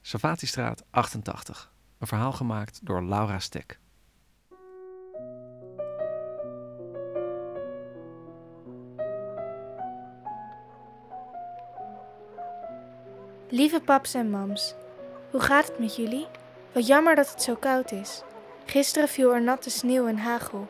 [0.00, 1.72] Savatistraat 88.
[1.98, 3.78] Een verhaal gemaakt door Laura Stek.
[13.48, 14.74] Lieve paps en mams,
[15.30, 16.26] hoe gaat het met jullie?
[16.72, 18.22] Wat jammer dat het zo koud is.
[18.64, 20.68] Gisteren viel er natte sneeuw en hagel.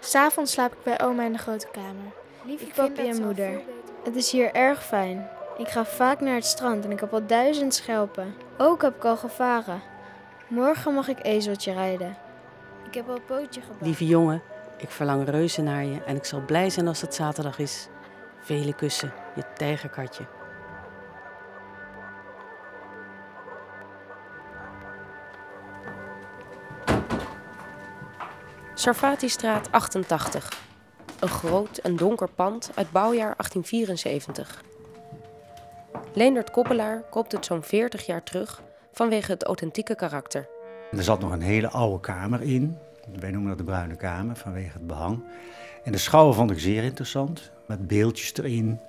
[0.00, 2.12] S'avonds slaap ik bij oma in de grote kamer.
[2.48, 3.60] Lieve papi en moeder,
[4.04, 5.28] het is hier erg fijn.
[5.58, 8.34] Ik ga vaak naar het strand en ik heb al duizend schelpen.
[8.58, 9.80] Ook heb ik al gevaren.
[10.46, 12.16] Morgen mag ik ezeltje rijden.
[12.86, 13.80] Ik heb al een pootje gebouwd.
[13.80, 14.42] Lieve jongen,
[14.76, 17.88] ik verlang reuze naar je en ik zal blij zijn als het zaterdag is.
[18.40, 20.24] Vele kussen, je tijgerkatje.
[28.74, 30.67] Sarfatistraat 88.
[31.20, 34.62] Een groot en donker pand uit bouwjaar 1874.
[36.12, 40.48] Leendert Koppelaar koopt het zo'n 40 jaar terug vanwege het authentieke karakter.
[40.90, 42.78] Er zat nog een hele oude kamer in.
[43.20, 45.24] Wij noemen dat de bruine kamer vanwege het behang.
[45.84, 47.50] En de schouwen vond ik zeer interessant.
[47.66, 48.80] Met beeldjes erin.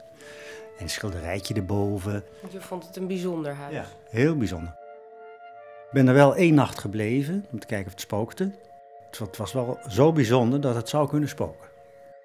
[0.78, 2.24] En een schilderijtje erboven.
[2.50, 3.74] Je vond het een bijzonder huis.
[3.74, 4.74] Ja, heel bijzonder.
[5.86, 8.52] Ik ben er wel één nacht gebleven om te kijken of het spookte.
[9.18, 11.69] Het was wel zo bijzonder dat het zou kunnen spoken.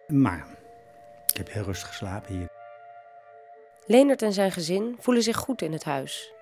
[0.08, 0.46] Maar
[1.26, 2.48] ik heb heel rustig geslapen hier.
[3.86, 6.32] Leendert en zijn gezin voelen zich goed in het huis.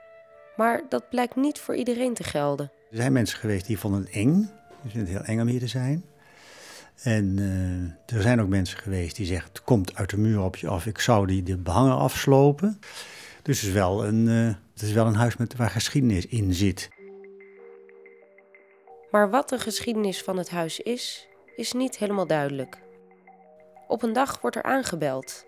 [0.56, 2.70] Maar dat blijkt niet voor iedereen te gelden.
[2.90, 4.50] Er zijn mensen geweest die vonden het eng.
[4.82, 6.04] Die vinden het heel eng om hier te zijn.
[7.02, 7.38] En
[8.08, 10.68] eh, er zijn ook mensen geweest die zeggen: het komt uit de muur op je
[10.68, 10.86] af.
[10.86, 12.80] Ik zou die de behangen afslopen.
[13.42, 16.54] Dus het is wel een, eh, het is wel een huis met, waar geschiedenis in
[16.54, 16.88] zit.
[19.10, 22.78] Maar wat de geschiedenis van het huis is, is niet helemaal duidelijk.
[23.92, 25.46] Op een dag wordt er aangebeld.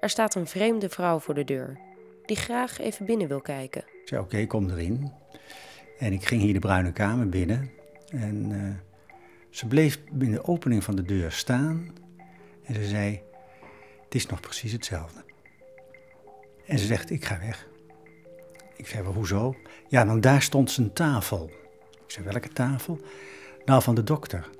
[0.00, 1.78] Er staat een vreemde vrouw voor de deur,
[2.24, 3.80] die graag even binnen wil kijken.
[3.80, 5.12] Ik zei: oké, kom erin.
[5.98, 7.70] En ik ging hier de bruine kamer binnen.
[8.08, 9.16] En eh,
[9.50, 11.94] ze bleef in de opening van de deur staan.
[12.62, 13.20] En ze zei:
[14.04, 15.24] Het is nog precies hetzelfde.
[16.66, 17.68] En ze zegt: Ik ga weg.
[18.76, 19.56] Ik zei: Hoezo?
[19.88, 21.50] Ja, nou daar stond zijn tafel.
[22.04, 23.00] Ik zei: Welke tafel?
[23.64, 24.50] Nou, van de dokter.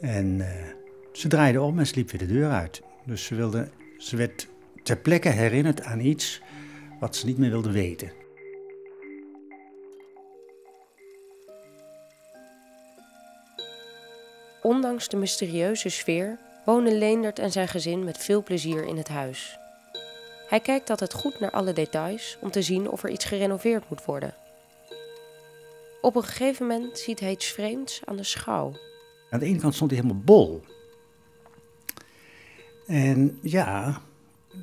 [0.00, 0.77] En eh,
[1.18, 2.82] ze draaide om en ze liep weer de deur uit.
[3.04, 4.46] Dus ze, wilde, ze werd
[4.82, 6.40] ter plekke herinnerd aan iets
[7.00, 8.18] wat ze niet meer wilde weten.
[14.68, 19.58] ondanks de mysterieuze sfeer wonen Leendert en zijn gezin met veel plezier in het huis.
[20.48, 24.04] Hij kijkt altijd goed naar alle details om te zien of er iets gerenoveerd moet
[24.04, 24.34] worden.
[26.00, 28.72] Op een gegeven moment ziet hij iets vreemds aan de schouw.
[29.30, 30.62] Aan de ene kant stond hij helemaal bol.
[32.88, 34.00] En ja,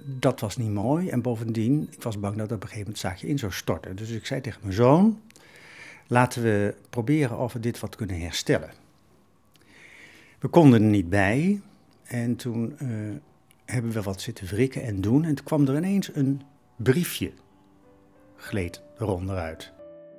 [0.05, 1.09] dat was niet mooi.
[1.09, 3.95] En bovendien, ik was bang dat op een gegeven moment het zaakje in zou storten.
[3.95, 5.19] Dus ik zei tegen mijn zoon,
[6.07, 8.69] laten we proberen of we dit wat kunnen herstellen.
[10.39, 11.61] We konden er niet bij.
[12.03, 12.89] En toen uh,
[13.65, 15.23] hebben we wat zitten wrikken en doen.
[15.23, 16.41] En toen kwam er ineens een
[16.75, 17.31] briefje.
[18.35, 19.71] Gleed eronder uit.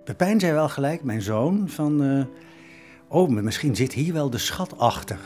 [0.05, 2.03] Pepijn zei wel gelijk, mijn zoon, van...
[2.03, 2.25] Uh,
[3.09, 5.19] oh, misschien zit hier wel de schat achter.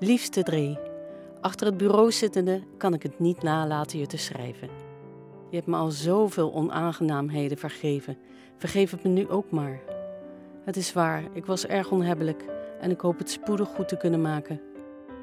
[0.00, 0.78] Liefste Dree,
[1.40, 4.68] achter het bureau zittende kan ik het niet nalaten je te schrijven.
[5.50, 8.18] Je hebt me al zoveel onaangenaamheden vergeven.
[8.56, 9.80] Vergeef het me nu ook maar.
[10.64, 12.44] Het is waar, ik was erg onhebbelijk
[12.80, 14.60] en ik hoop het spoedig goed te kunnen maken.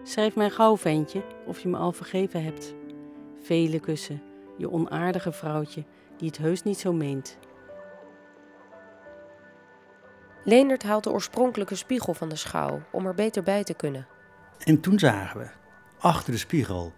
[0.03, 2.73] Schrijf mij gauw, ventje, of je me al vergeven hebt.
[3.41, 4.21] Vele kussen,
[4.57, 5.83] je onaardige vrouwtje,
[6.17, 7.37] die het heus niet zo meent.
[10.43, 14.07] Leendert haalt de oorspronkelijke spiegel van de schouw om er beter bij te kunnen.
[14.59, 15.47] En toen zagen we
[15.97, 16.93] achter de spiegel,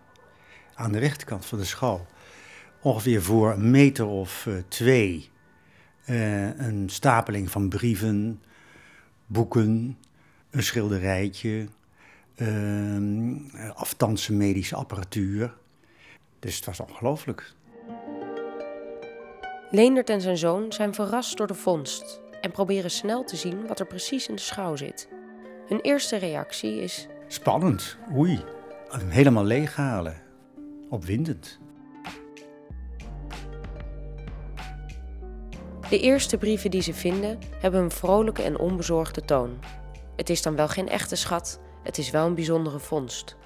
[0.74, 2.06] aan de rechterkant van de schouw,
[2.82, 5.30] ongeveer voor een meter of uh, twee,
[6.06, 8.42] uh, een stapeling van brieven,
[9.26, 9.98] boeken,
[10.50, 11.68] een schilderijtje,
[12.36, 12.98] uh,
[14.30, 15.54] medische apparatuur.
[16.40, 17.54] Dus het was ongelooflijk.
[19.72, 23.80] Leendert en zijn zoon zijn verrast door de vondst en proberen snel te zien wat
[23.80, 25.08] er precies in de schouw zit.
[25.68, 28.44] Hun eerste reactie is Spannend, oei.
[29.08, 30.22] Helemaal leeghalen.
[30.90, 31.60] Opwindend.
[35.90, 39.60] De eerste brieven die ze vinden hebben een vrolijke en onbezorgde toon.
[40.16, 43.38] Het is dan wel geen echte schat, het is wel een bijzondere vondst.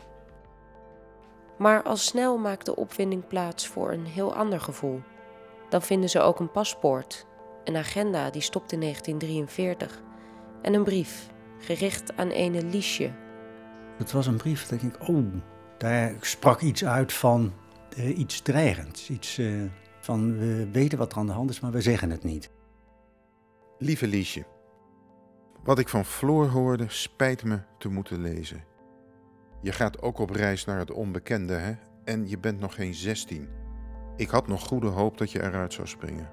[1.58, 5.02] Maar al snel maakt de opwinding plaats voor een heel ander gevoel.
[5.70, 7.26] Dan vinden ze ook een paspoort,
[7.64, 10.02] een agenda die stopt in 1943
[10.62, 13.12] en een brief, gericht aan ene Liesje,
[14.02, 15.34] het was een brief, dat ik, oh,
[15.78, 17.54] daar sprak iets uit van
[17.98, 19.10] uh, iets dreigends.
[19.10, 19.64] Iets uh,
[20.00, 22.50] van, we weten wat er aan de hand is, maar we zeggen het niet.
[23.78, 24.46] Lieve Liesje,
[25.64, 28.64] wat ik van Floor hoorde, spijt me te moeten lezen.
[29.62, 31.74] Je gaat ook op reis naar het onbekende, hè?
[32.04, 33.50] En je bent nog geen 16.
[34.16, 36.30] Ik had nog goede hoop dat je eruit zou springen.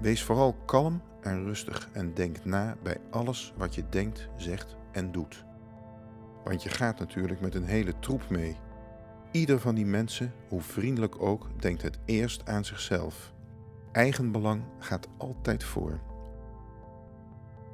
[0.00, 5.12] Wees vooral kalm en rustig en denk na bij alles wat je denkt, zegt en
[5.12, 5.44] doet.
[6.44, 8.56] Want je gaat natuurlijk met een hele troep mee.
[9.30, 13.32] Ieder van die mensen, hoe vriendelijk ook, denkt het eerst aan zichzelf.
[13.92, 16.00] Eigenbelang gaat altijd voor.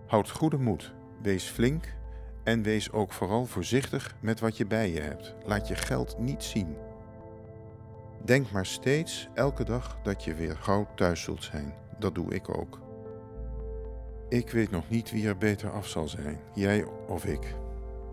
[0.06, 1.94] Houd goede moed, wees flink
[2.44, 5.34] en wees ook vooral voorzichtig met wat je bij je hebt.
[5.44, 6.76] Laat je geld niet zien.
[8.24, 11.74] Denk maar steeds elke dag dat je weer gauw thuis zult zijn.
[11.98, 12.80] Dat doe ik ook.
[14.28, 17.54] Ik weet nog niet wie er beter af zal zijn, jij of ik.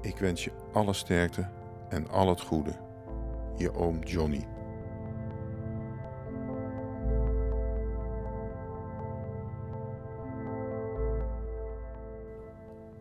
[0.01, 1.49] Ik wens je alle sterkte
[1.89, 2.75] en al het goede.
[3.55, 4.47] Je oom Johnny.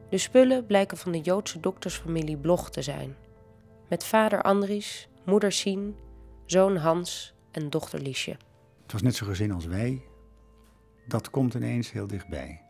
[0.09, 3.17] De spullen blijken van de Joodse doktersfamilie Bloch te zijn.
[3.89, 5.97] Met vader Andries, moeder Sien,
[6.45, 8.37] zoon Hans en dochter Liesje.
[8.83, 10.03] Het was net zo gezin als wij.
[11.07, 12.66] Dat komt ineens heel dichtbij.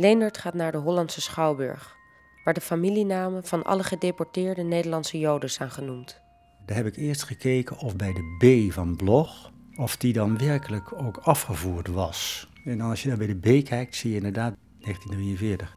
[0.00, 1.96] Leendert gaat naar de Hollandse Schouwburg,
[2.44, 6.20] waar de familienamen van alle gedeporteerde Nederlandse Joden zijn genoemd.
[6.66, 8.36] Daar heb ik eerst gekeken of bij de
[8.68, 12.48] B van Blog, of die dan werkelijk ook afgevoerd was.
[12.64, 15.76] En dan als je daar bij de B kijkt, zie je inderdaad 1943.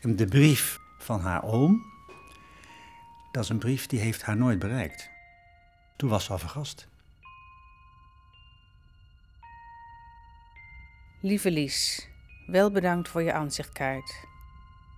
[0.00, 1.82] En de brief van haar oom,
[3.32, 5.10] dat is een brief die heeft haar nooit bereikt.
[5.96, 6.88] Toen was ze al vergast.
[11.20, 12.08] Lieve Lies,
[12.48, 14.14] wel bedankt voor je aanzichtkaart.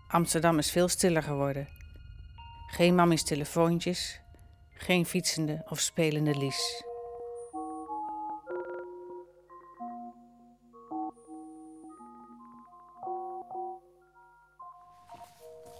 [0.09, 1.69] Amsterdam is veel stiller geworden.
[2.67, 4.21] Geen mammies telefoontjes,
[4.75, 6.85] geen fietsende of spelende lies.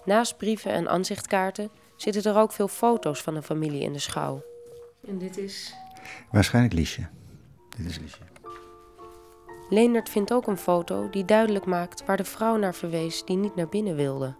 [0.05, 4.43] Naast brieven en aanzichtkaarten zitten er ook veel foto's van de familie in de schouw.
[5.07, 5.75] En dit is?
[6.31, 7.07] Waarschijnlijk Liesje.
[7.77, 8.19] Dit is Liesje.
[9.71, 13.55] Leendert vindt ook een foto die duidelijk maakt waar de vrouw naar verwees die niet
[13.55, 14.35] naar binnen wilde.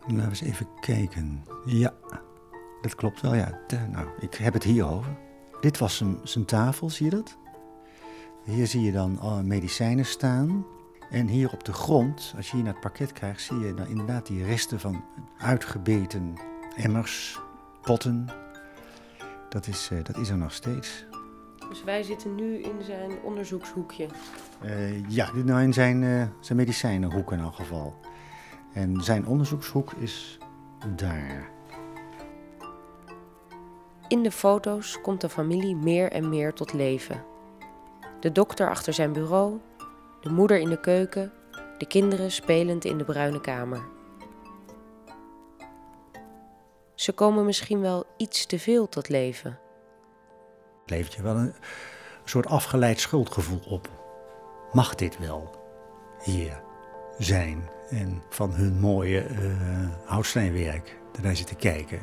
[0.00, 1.44] Laten we eens even kijken.
[1.64, 1.94] Ja,
[2.80, 3.58] dat klopt wel, ja.
[3.90, 5.16] nou, ik heb het hier over.
[5.60, 7.36] Dit was zijn, tafel, zie je dat?
[8.44, 10.66] Hier zie je dan al medicijnen staan.
[11.10, 14.26] En hier op de grond, als je hier naar het parket krijgt, zie je inderdaad
[14.26, 15.04] die resten van
[15.38, 16.34] uitgebeten
[16.76, 17.40] emmers,
[17.82, 18.26] potten.
[19.48, 21.06] Dat is, eh, dat is er nog steeds.
[21.68, 24.06] Dus wij zitten nu in zijn onderzoekshoekje.
[24.60, 27.94] Eh, ja, dit nou in zijn, eh, zijn medicijnenhoek in elk geval.
[28.72, 30.38] En zijn onderzoekshoek is
[30.96, 31.50] daar.
[34.08, 37.24] In de foto's komt de familie meer en meer tot leven.
[38.20, 39.60] De dokter achter zijn bureau,
[40.20, 41.32] de moeder in de keuken,
[41.78, 43.94] de kinderen spelend in de bruine kamer.
[46.94, 49.58] Ze komen misschien wel iets te veel tot leven.
[50.86, 51.54] Het levert je wel een
[52.24, 53.90] soort afgeleid schuldgevoel op.
[54.72, 55.50] Mag dit wel
[56.22, 56.62] hier
[57.18, 59.38] zijn en van hun mooie uh,
[60.04, 62.00] houtsteenwerk daar zitten kijken?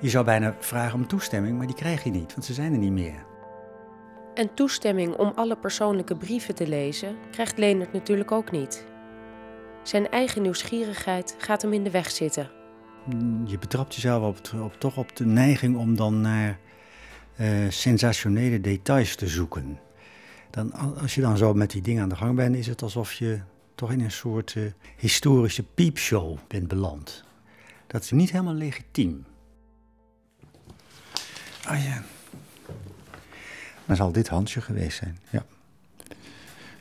[0.00, 2.78] Je zou bijna vragen om toestemming, maar die krijg je niet, want ze zijn er
[2.78, 3.24] niet meer.
[4.34, 8.86] En toestemming om alle persoonlijke brieven te lezen krijgt Leonard natuurlijk ook niet.
[9.82, 12.50] Zijn eigen nieuwsgierigheid gaat hem in de weg zitten.
[13.44, 16.58] Je betrapt jezelf op, op toch op de neiging om dan naar
[17.40, 19.78] uh, sensationele details te zoeken.
[20.50, 23.12] Dan, als je dan zo met die dingen aan de gang bent, is het alsof
[23.12, 23.40] je
[23.74, 27.24] toch in een soort uh, historische piepshow bent beland.
[27.86, 29.24] Dat is niet helemaal legitiem.
[31.64, 32.02] Ah ja.
[33.86, 35.44] Dan zal dit Hansje geweest zijn, ja.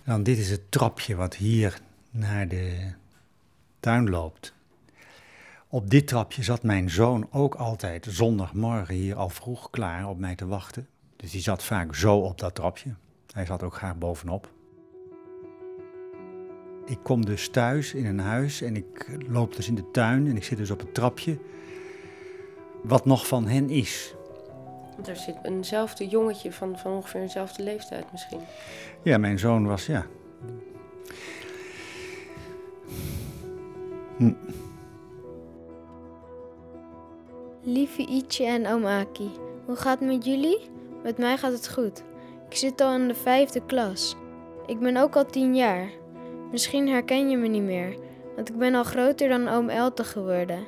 [0.04, 1.80] Dan dit is het trapje wat hier
[2.12, 2.92] naar de
[3.80, 4.54] tuin loopt.
[5.76, 10.36] Op dit trapje zat mijn zoon ook altijd zondagmorgen hier al vroeg klaar op mij
[10.36, 10.88] te wachten.
[11.16, 12.96] Dus die zat vaak zo op dat trapje.
[13.34, 14.52] Hij zat ook graag bovenop.
[16.86, 20.36] Ik kom dus thuis in een huis en ik loop dus in de tuin en
[20.36, 21.40] ik zit dus op het trapje.
[22.84, 24.16] Wat nog van hen is.
[24.96, 28.42] Want er zit eenzelfde jongetje van, van ongeveer dezelfde leeftijd misschien.
[29.04, 30.06] Ja, mijn zoon was, ja.
[34.18, 34.34] Hm.
[37.68, 39.32] Lieve Ietje en oom Aki,
[39.66, 40.70] hoe gaat het met jullie?
[41.04, 42.04] Met mij gaat het goed.
[42.50, 44.16] Ik zit al in de vijfde klas.
[44.66, 45.90] Ik ben ook al tien jaar.
[46.52, 47.96] Misschien herken je me niet meer,
[48.36, 50.68] want ik ben al groter dan oom Elte geworden.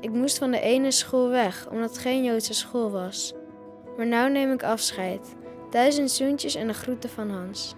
[0.00, 3.34] Ik moest van de ene school weg, omdat het geen Joodse school was.
[3.96, 5.36] Maar nou neem ik afscheid.
[5.70, 7.74] Duizend zoentjes en de groeten van Hans.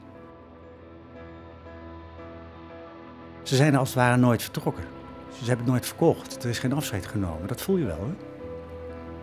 [3.42, 4.85] Ze zijn als het ware nooit vertrokken.
[5.30, 6.44] Ze hebben het nooit verkocht.
[6.44, 7.46] Er is geen afscheid genomen.
[7.46, 8.29] Dat voel je wel, hè?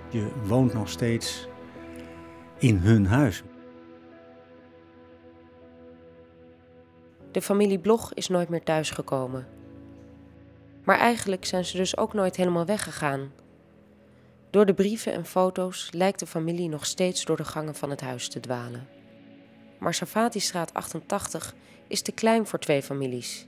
[0.10, 1.48] Je woont nog steeds
[2.58, 3.44] in hun huis.
[7.32, 9.48] De familie Blog is nooit meer thuisgekomen.
[10.84, 13.32] Maar eigenlijk zijn ze dus ook nooit helemaal weggegaan.
[14.50, 18.02] Door de brieven en foto's lijkt de familie nog steeds door de gangen van het
[18.02, 18.88] huis te dwalen.
[19.80, 21.56] Maar Savatistraat 88
[21.88, 23.48] is te klein voor twee families.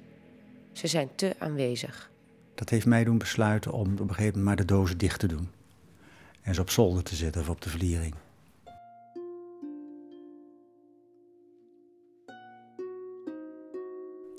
[0.71, 2.09] Ze zijn te aanwezig.
[2.55, 5.27] Dat heeft mij doen besluiten om op een gegeven moment maar de dozen dicht te
[5.27, 5.58] doen.
[6.41, 8.15] En ze op zolder te zetten of op de vliering.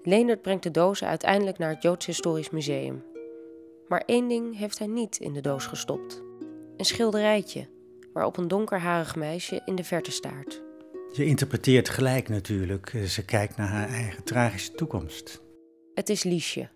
[0.03, 3.03] Leendert brengt de dozen uiteindelijk naar het Joods Historisch Museum.
[3.89, 6.23] Maar één ding heeft hij niet in de doos gestopt:
[6.77, 7.69] een schilderijtje
[8.13, 10.63] waarop een donkerharig meisje in de verte staart.
[11.13, 12.93] Je interpreteert gelijk natuurlijk.
[13.07, 15.43] Ze kijkt naar haar eigen tragische toekomst.
[15.95, 16.69] Het is Liesje.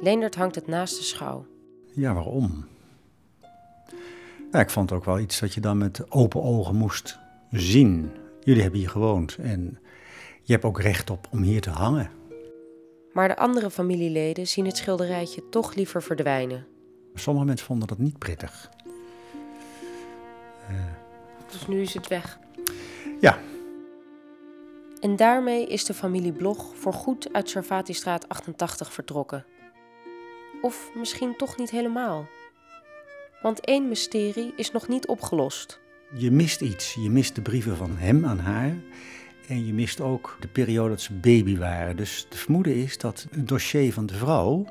[0.00, 1.46] Leendert hangt het naast de schouw.
[1.94, 2.64] Ja, waarom?
[4.52, 7.18] Ja, ik vond ook wel iets dat je dan met open ogen moest
[7.50, 8.10] zien.
[8.40, 9.78] Jullie hebben hier gewoond en
[10.42, 12.10] je hebt ook recht op om hier te hangen.
[13.12, 16.66] Maar de andere familieleden zien het schilderijtje toch liever verdwijnen.
[17.14, 18.70] Sommige mensen vonden dat niet prettig.
[20.70, 20.76] Uh,
[21.50, 22.38] dus nu is het weg.
[23.20, 23.38] Ja.
[25.00, 29.44] En daarmee is de familie Blog voorgoed uit Servatistraat 88 vertrokken.
[30.62, 32.26] Of misschien toch niet helemaal.
[33.42, 35.80] Want één mysterie is nog niet opgelost.
[36.14, 36.94] Je mist iets.
[36.94, 38.74] Je mist de brieven van hem aan haar.
[39.48, 41.96] En je mist ook de periode dat ze baby waren.
[41.96, 44.66] Dus het vermoeden is dat een dossier van de vrouw,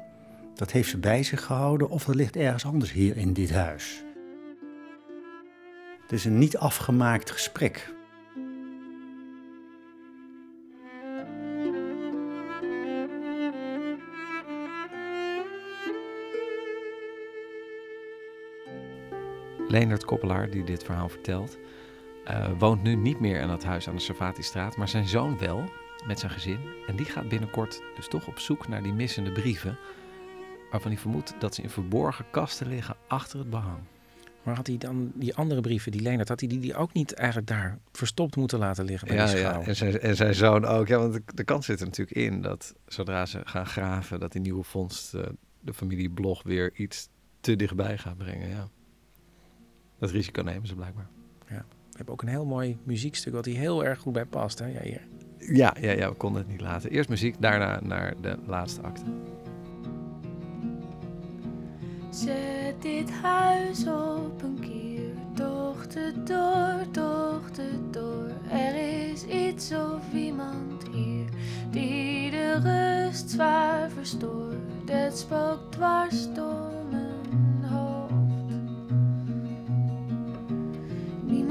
[0.56, 4.04] dat heeft ze bij zich gehouden of dat ligt ergens anders hier in dit huis.
[6.02, 7.94] Het is een niet afgemaakt gesprek.
[19.72, 21.58] Leonard Koppelaar, die dit verhaal vertelt,
[22.28, 25.64] uh, woont nu niet meer in dat huis aan de Servatistraat, maar zijn zoon wel,
[26.06, 26.60] met zijn gezin.
[26.88, 29.78] En die gaat binnenkort dus toch op zoek naar die missende brieven,
[30.72, 33.80] waarvan hij vermoedt dat ze in verborgen kasten liggen achter het behang.
[34.44, 37.14] Maar had hij dan die andere brieven, die Leonard, had hij die, die ook niet
[37.14, 39.62] eigenlijk daar verstopt moeten laten liggen bij Ja, die ja.
[39.62, 40.88] En, zijn, en zijn zoon ook.
[40.88, 44.32] Ja, want de, de kans zit er natuurlijk in dat zodra ze gaan graven, dat
[44.32, 45.22] die nieuwe vondst eh,
[45.60, 47.08] de familie Blog weer iets
[47.40, 48.50] te dichtbij gaat brengen.
[48.50, 48.70] Ja.
[50.02, 51.08] Dat risico nemen ze blijkbaar.
[51.48, 51.66] Ja.
[51.68, 54.60] We hebben ook een heel mooi muziekstuk wat hier heel erg goed bij past.
[54.60, 54.66] Hè?
[54.66, 55.02] Ja, hier.
[55.38, 56.90] Ja, ja, ja, we konden het niet laten.
[56.90, 59.02] Eerst muziek, daarna naar de laatste acte.
[62.10, 68.30] Zet dit huis op een kier, dochter door, dochter door.
[68.50, 68.76] Er
[69.10, 71.26] is iets of iemand hier
[71.72, 74.56] die de rust zwaar verstoort.
[74.86, 77.11] Het spookt dwars door mijn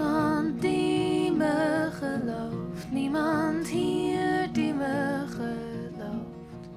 [0.00, 6.68] Niemand die me gelooft, niemand hier die me gelooft.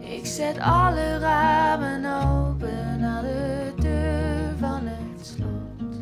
[0.00, 5.92] Ik zet alle ramen open, alle deur van het slot.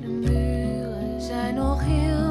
[0.00, 2.25] De muren zijn nog heel,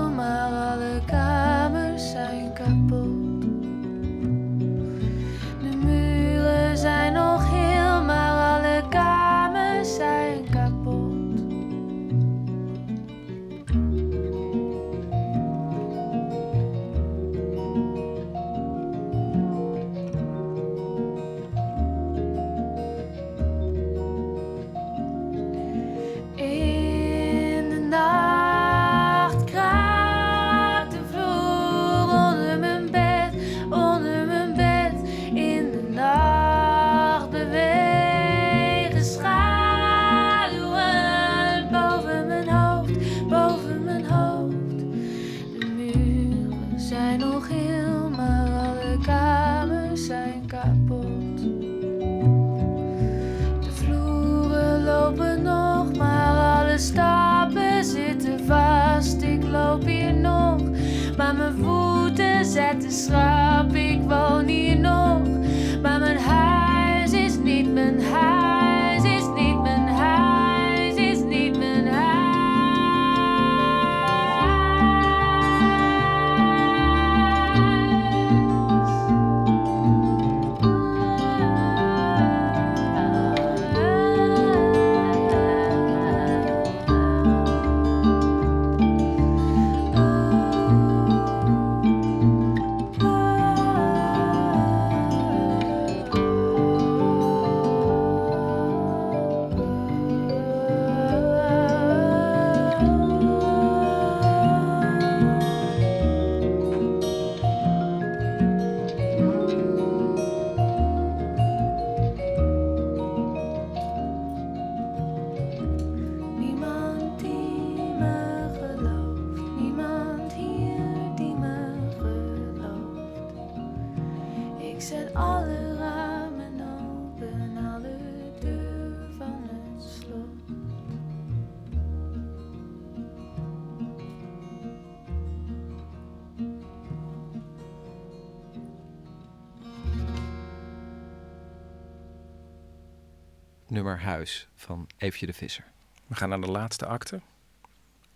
[143.85, 145.63] Nummer Huis van Eefje de Visser.
[146.07, 147.21] We gaan naar de laatste acte.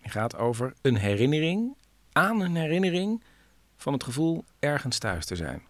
[0.01, 1.75] Die gaat over een herinnering
[2.11, 3.23] aan een herinnering
[3.75, 5.61] van het gevoel ergens thuis te zijn.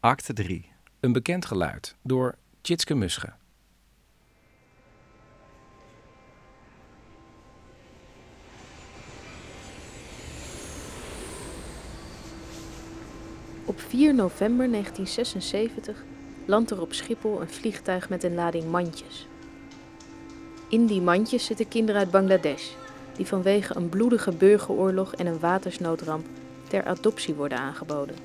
[0.00, 0.72] Acte 3.
[1.00, 3.32] Een bekend geluid door Tjitske Musche.
[13.64, 16.11] Op 4 november 1976
[16.44, 19.26] landt er op Schiphol een vliegtuig met een lading mandjes.
[20.68, 22.70] In die mandjes zitten kinderen uit Bangladesh,
[23.16, 26.26] die vanwege een bloedige burgeroorlog en een watersnoodramp
[26.68, 28.16] ter adoptie worden aangeboden.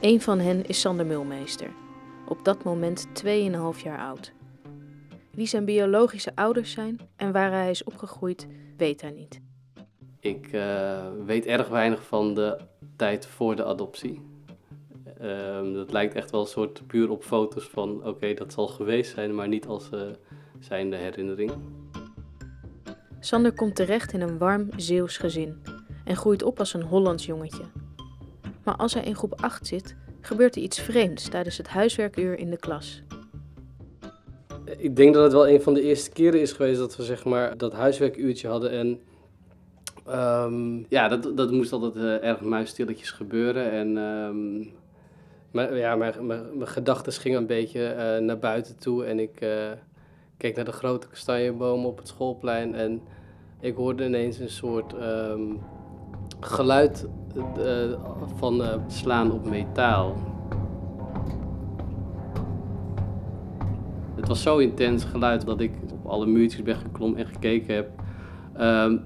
[0.00, 1.70] Een van hen is Sander Mulmeester,
[2.28, 4.32] op dat moment 2,5 jaar oud.
[5.30, 8.46] Wie zijn biologische ouders zijn en waar hij is opgegroeid,
[8.76, 9.40] weet hij niet.
[10.20, 12.60] Ik eh, weet erg weinig van de
[12.96, 14.20] tijd voor de adoptie.
[15.22, 19.14] Ehm, dat lijkt echt wel een soort puur op foto's van oké, dat zal geweest
[19.14, 20.00] zijn, maar niet als uh,
[20.60, 21.52] zijnde herinnering.
[23.20, 25.62] Sander komt terecht in een warm Zeeuws gezin
[26.04, 27.62] en groeit op als een Hollands jongetje.
[28.64, 32.50] Maar als hij in groep 8 zit, gebeurt er iets vreemds tijdens het huiswerkuur in
[32.50, 33.02] de klas.
[34.78, 37.24] Ik denk dat het wel een van de eerste keren is geweest dat we zeg
[37.24, 39.00] maar dat huiswerkuurtje hadden en
[40.08, 44.72] um, ja, dat, dat moest altijd uh, erg muisstilletjes gebeuren en um,
[45.52, 49.40] maar, ja, mijn, mijn, mijn gedachten gingen een beetje uh, naar buiten toe en ik
[49.40, 49.70] uh,
[50.36, 53.02] keek naar de grote kastanjebomen op het schoolplein en
[53.60, 55.40] ik hoorde ineens een soort ehm,
[56.40, 57.06] geluid
[57.58, 57.98] eh,
[58.36, 60.16] van eh, slaan op metaal.
[64.14, 67.90] Het was zo intens geluid dat ik op alle muurtjes ben geklommen en gekeken heb
[68.56, 68.98] ehm,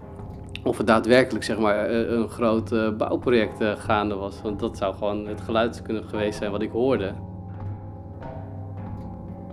[0.67, 4.43] of het daadwerkelijk zeg maar, eh, een groot eh, bouwproject eh, gaande was.
[4.43, 7.13] Want dat zou gewoon het geluid kunnen geweest zijn wat ik hoorde.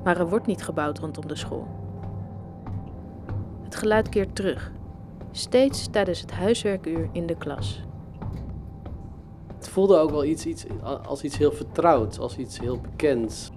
[0.03, 1.68] Maar er wordt niet gebouwd rondom de school.
[3.64, 4.72] Het geluid keert terug,
[5.32, 7.82] steeds tijdens het huiswerkuur in de klas.
[9.55, 10.66] Het voelde ook wel iets, iets,
[11.05, 13.51] als iets heel vertrouwds, als iets heel bekends.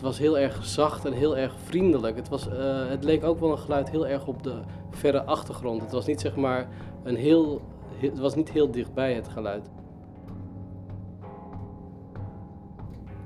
[0.00, 2.16] Het was heel erg zacht en heel erg vriendelijk.
[2.16, 4.54] Het, was, eh, het leek ook wel een geluid heel erg op de
[4.90, 5.80] verre achtergrond.
[5.82, 6.68] Het was niet zeg maar
[7.02, 7.60] een heel,
[7.96, 9.70] het was niet heel dichtbij het geluid.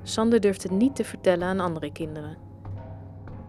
[0.02, 2.36] Sander durft het niet te vertellen aan andere kinderen.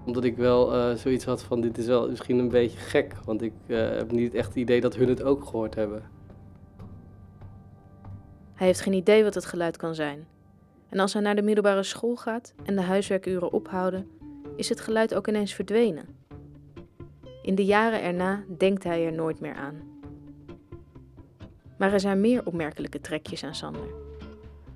[0.05, 3.15] Omdat ik wel eh, zoiets had van dit is wel misschien een beetje gek.
[3.25, 6.03] Want ik eh, heb niet echt het idee dat hun het ook gehoord hebben.
[8.53, 10.27] Hij heeft geen idee wat het geluid kan zijn.
[10.89, 14.07] En als hij naar de middelbare school gaat en de huiswerkuren ophouden,
[14.55, 16.05] is het geluid ook ineens verdwenen.
[17.41, 19.94] In de jaren erna denkt hij er nooit meer aan.
[21.77, 23.87] Maar er zijn meer opmerkelijke trekjes aan Sander.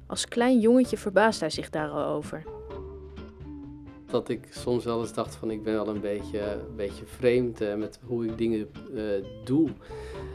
[0.07, 2.43] Als klein jongetje verbaast hij zich daar al over.
[4.05, 7.61] Dat ik soms wel eens dacht van ik ben wel een beetje, een beetje vreemd
[7.61, 9.03] eh, met hoe ik dingen eh,
[9.43, 9.69] doe.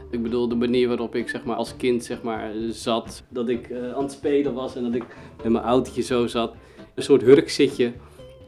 [0.09, 3.23] Ik bedoel, de manier waarop ik zeg maar, als kind zeg maar, zat.
[3.29, 5.05] Dat ik eh, aan het spelen was en dat ik
[5.43, 6.55] met mijn autootje zo zat.
[6.93, 7.93] Een soort hurkzitje.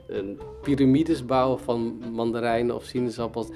[0.07, 3.47] Een piramides bouwen van mandarijnen of sinaasappels.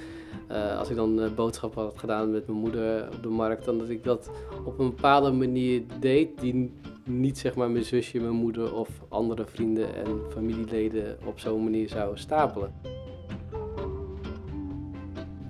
[0.51, 3.77] Eh, als ik dan eh, boodschappen had gedaan met mijn moeder op de markt, dan
[3.77, 4.29] dat ik dat
[4.65, 6.73] op een bepaalde manier deed die
[7.03, 11.89] niet zeg maar mijn zusje, mijn moeder of andere vrienden en familieleden op zo'n manier
[11.89, 12.73] zouden stapelen.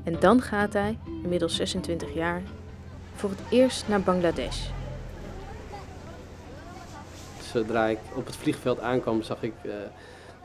[0.03, 2.41] En dan gaat hij, inmiddels 26 jaar,
[3.13, 4.69] voor het eerst naar Bangladesh.
[7.41, 9.71] Zodra ik op het vliegveld aankwam, zag ik eh,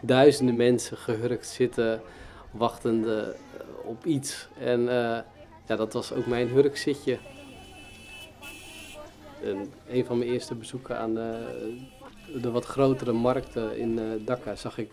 [0.01, 2.01] duizenden mensen gehurkt zitten,
[2.51, 3.37] wachtende
[3.87, 4.49] op iets.
[4.59, 5.19] En uh,
[5.67, 7.19] ja, dat was ook mijn hurkzitje.
[9.43, 11.55] En een van mijn eerste bezoeken aan de,
[12.41, 14.91] de wat grotere markten in uh, Dhaka zag ik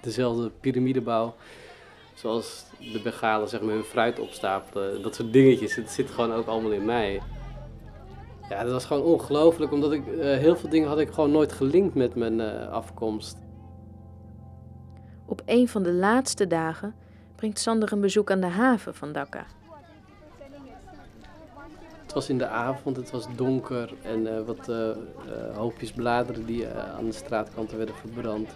[0.00, 1.34] dezelfde piramidebouw.
[2.14, 5.02] Zoals de Bengalen zeg maar hun fruit opstapelen.
[5.02, 5.74] Dat soort dingetjes.
[5.74, 7.22] Het zit gewoon ook allemaal in mij.
[8.48, 9.72] Ja, dat was gewoon ongelooflijk.
[9.72, 13.36] Omdat ik heel veel dingen had ik gewoon nooit gelinkt met mijn afkomst.
[15.26, 16.94] Op een van de laatste dagen
[17.42, 19.46] brengt Sander een bezoek aan de haven van Dhaka.
[22.02, 24.90] Het was in de avond, het was donker en uh, wat uh,
[25.54, 28.50] hoopjes bladeren die aan de straatkanten werden verbrand.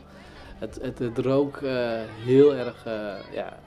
[0.58, 1.60] Het, het, het rook
[2.24, 2.84] heel erg
[3.32, 3.58] ja,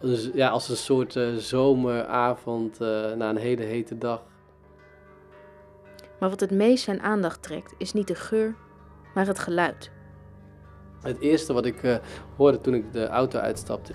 [0.00, 2.78] dus, ja, als een soort zomeravond
[3.16, 4.22] na een hele hete dag.
[6.20, 8.54] Maar wat het meest zijn aandacht trekt is niet de geur,
[9.14, 9.90] maar het geluid.
[11.02, 11.96] Het eerste wat ik uh,
[12.36, 13.92] hoorde toen ik de auto uitstapte,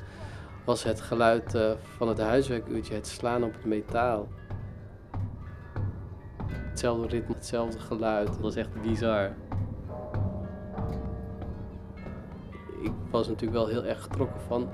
[0.65, 4.27] was het geluid uh, van het huiswerkuurtje, het slaan op het metaal.
[6.47, 8.27] Hetzelfde ritme, hetzelfde geluid.
[8.27, 9.31] Dat was echt bizar.
[12.81, 14.69] Ik was natuurlijk wel heel erg getrokken van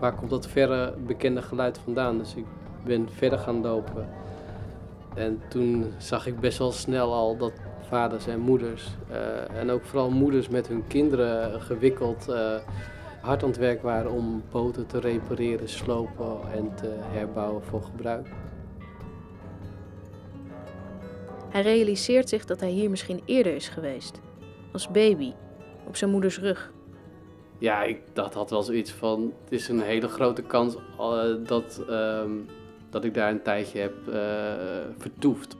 [0.00, 2.18] waar komt dat verre bekende geluid vandaan.
[2.18, 2.44] Dus ik
[2.84, 4.08] ben verder gaan lopen.
[5.14, 7.52] En toen zag ik best wel snel al dat
[7.88, 8.88] vaders en moeders.
[9.10, 12.54] Uh, en ook vooral moeders met hun kinderen gewikkeld uh,
[13.20, 18.26] hard aan het werk waren om boten te repareren, slopen en te herbouwen voor gebruik.
[21.48, 24.20] Hij realiseert zich dat hij hier misschien eerder is geweest,
[24.72, 25.32] als baby,
[25.86, 26.72] op zijn moeders rug.
[27.58, 31.84] Ja, ik, dat had wel zoiets van, het is een hele grote kans uh, dat,
[31.90, 32.46] um,
[32.90, 33.94] dat ik daar een tijdje heb
[34.98, 35.56] vertoefd.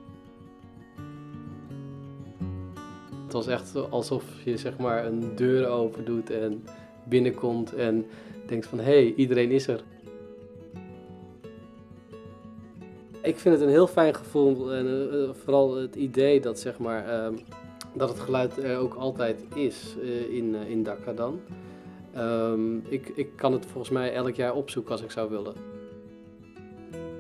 [3.29, 6.65] Het was echt alsof je zeg maar een deur open doet en
[7.05, 8.07] binnenkomt en
[8.47, 9.81] denkt van hé, hey, iedereen is er.
[13.23, 17.09] Ik vind het een heel fijn gevoel en uh, vooral het idee dat, zeg maar,
[17.09, 17.39] uh,
[17.93, 21.41] dat het geluid er ook altijd is uh, in, in Dhaka dan.
[22.19, 25.55] Um, ik, ik kan het volgens mij elk jaar opzoeken als ik zou willen.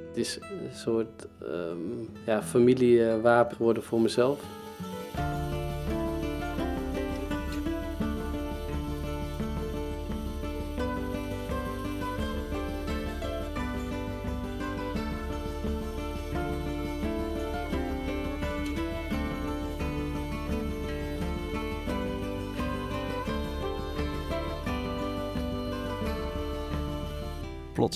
[0.08, 1.28] Het is een soort
[2.26, 4.57] ja, familiewapen geworden voor mezelf.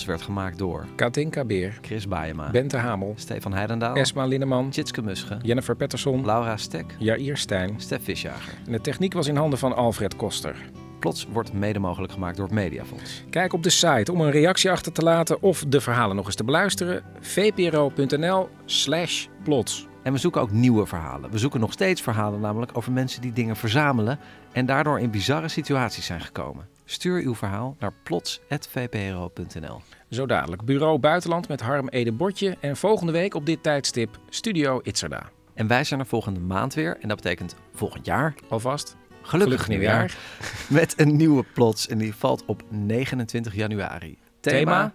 [0.05, 5.37] Werd gemaakt door Katinka Beer, Chris Baayema, Bente Hamel, Stefan Heidendaal, Esma Linneman, Tjitske Musche,
[5.41, 7.73] Jennifer Pettersson, Laura Stek, Jair Stijn.
[7.77, 8.53] Stef Visjager.
[8.65, 10.55] En de techniek was in handen van Alfred Koster.
[10.99, 13.23] Plots wordt mede mogelijk gemaakt door het Mediafonds.
[13.29, 16.35] Kijk op de site om een reactie achter te laten of de verhalen nog eens
[16.35, 17.03] te beluisteren.
[17.19, 19.87] vpro.nl slash plots.
[20.03, 21.31] En we zoeken ook nieuwe verhalen.
[21.31, 24.19] We zoeken nog steeds verhalen namelijk over mensen die dingen verzamelen
[24.51, 26.67] en daardoor in bizarre situaties zijn gekomen.
[26.85, 29.81] Stuur uw verhaal naar plots.vpro.nl.
[30.09, 34.79] Zo dadelijk Bureau Buitenland met Harm Ede Botje en volgende week op dit tijdstip Studio
[34.83, 35.29] Itzerda.
[35.53, 38.33] En wij zijn er volgende maand weer en dat betekent volgend jaar.
[38.49, 38.95] Alvast.
[39.21, 40.17] Gelukkig, Gelukkig nieuwjaar.
[40.69, 44.17] Met een nieuwe plots en die valt op 29 januari.
[44.39, 44.93] Thema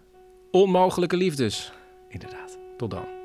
[0.51, 1.73] Onmogelijke liefdes.
[2.09, 2.59] Inderdaad.
[2.77, 3.18] Tot dan.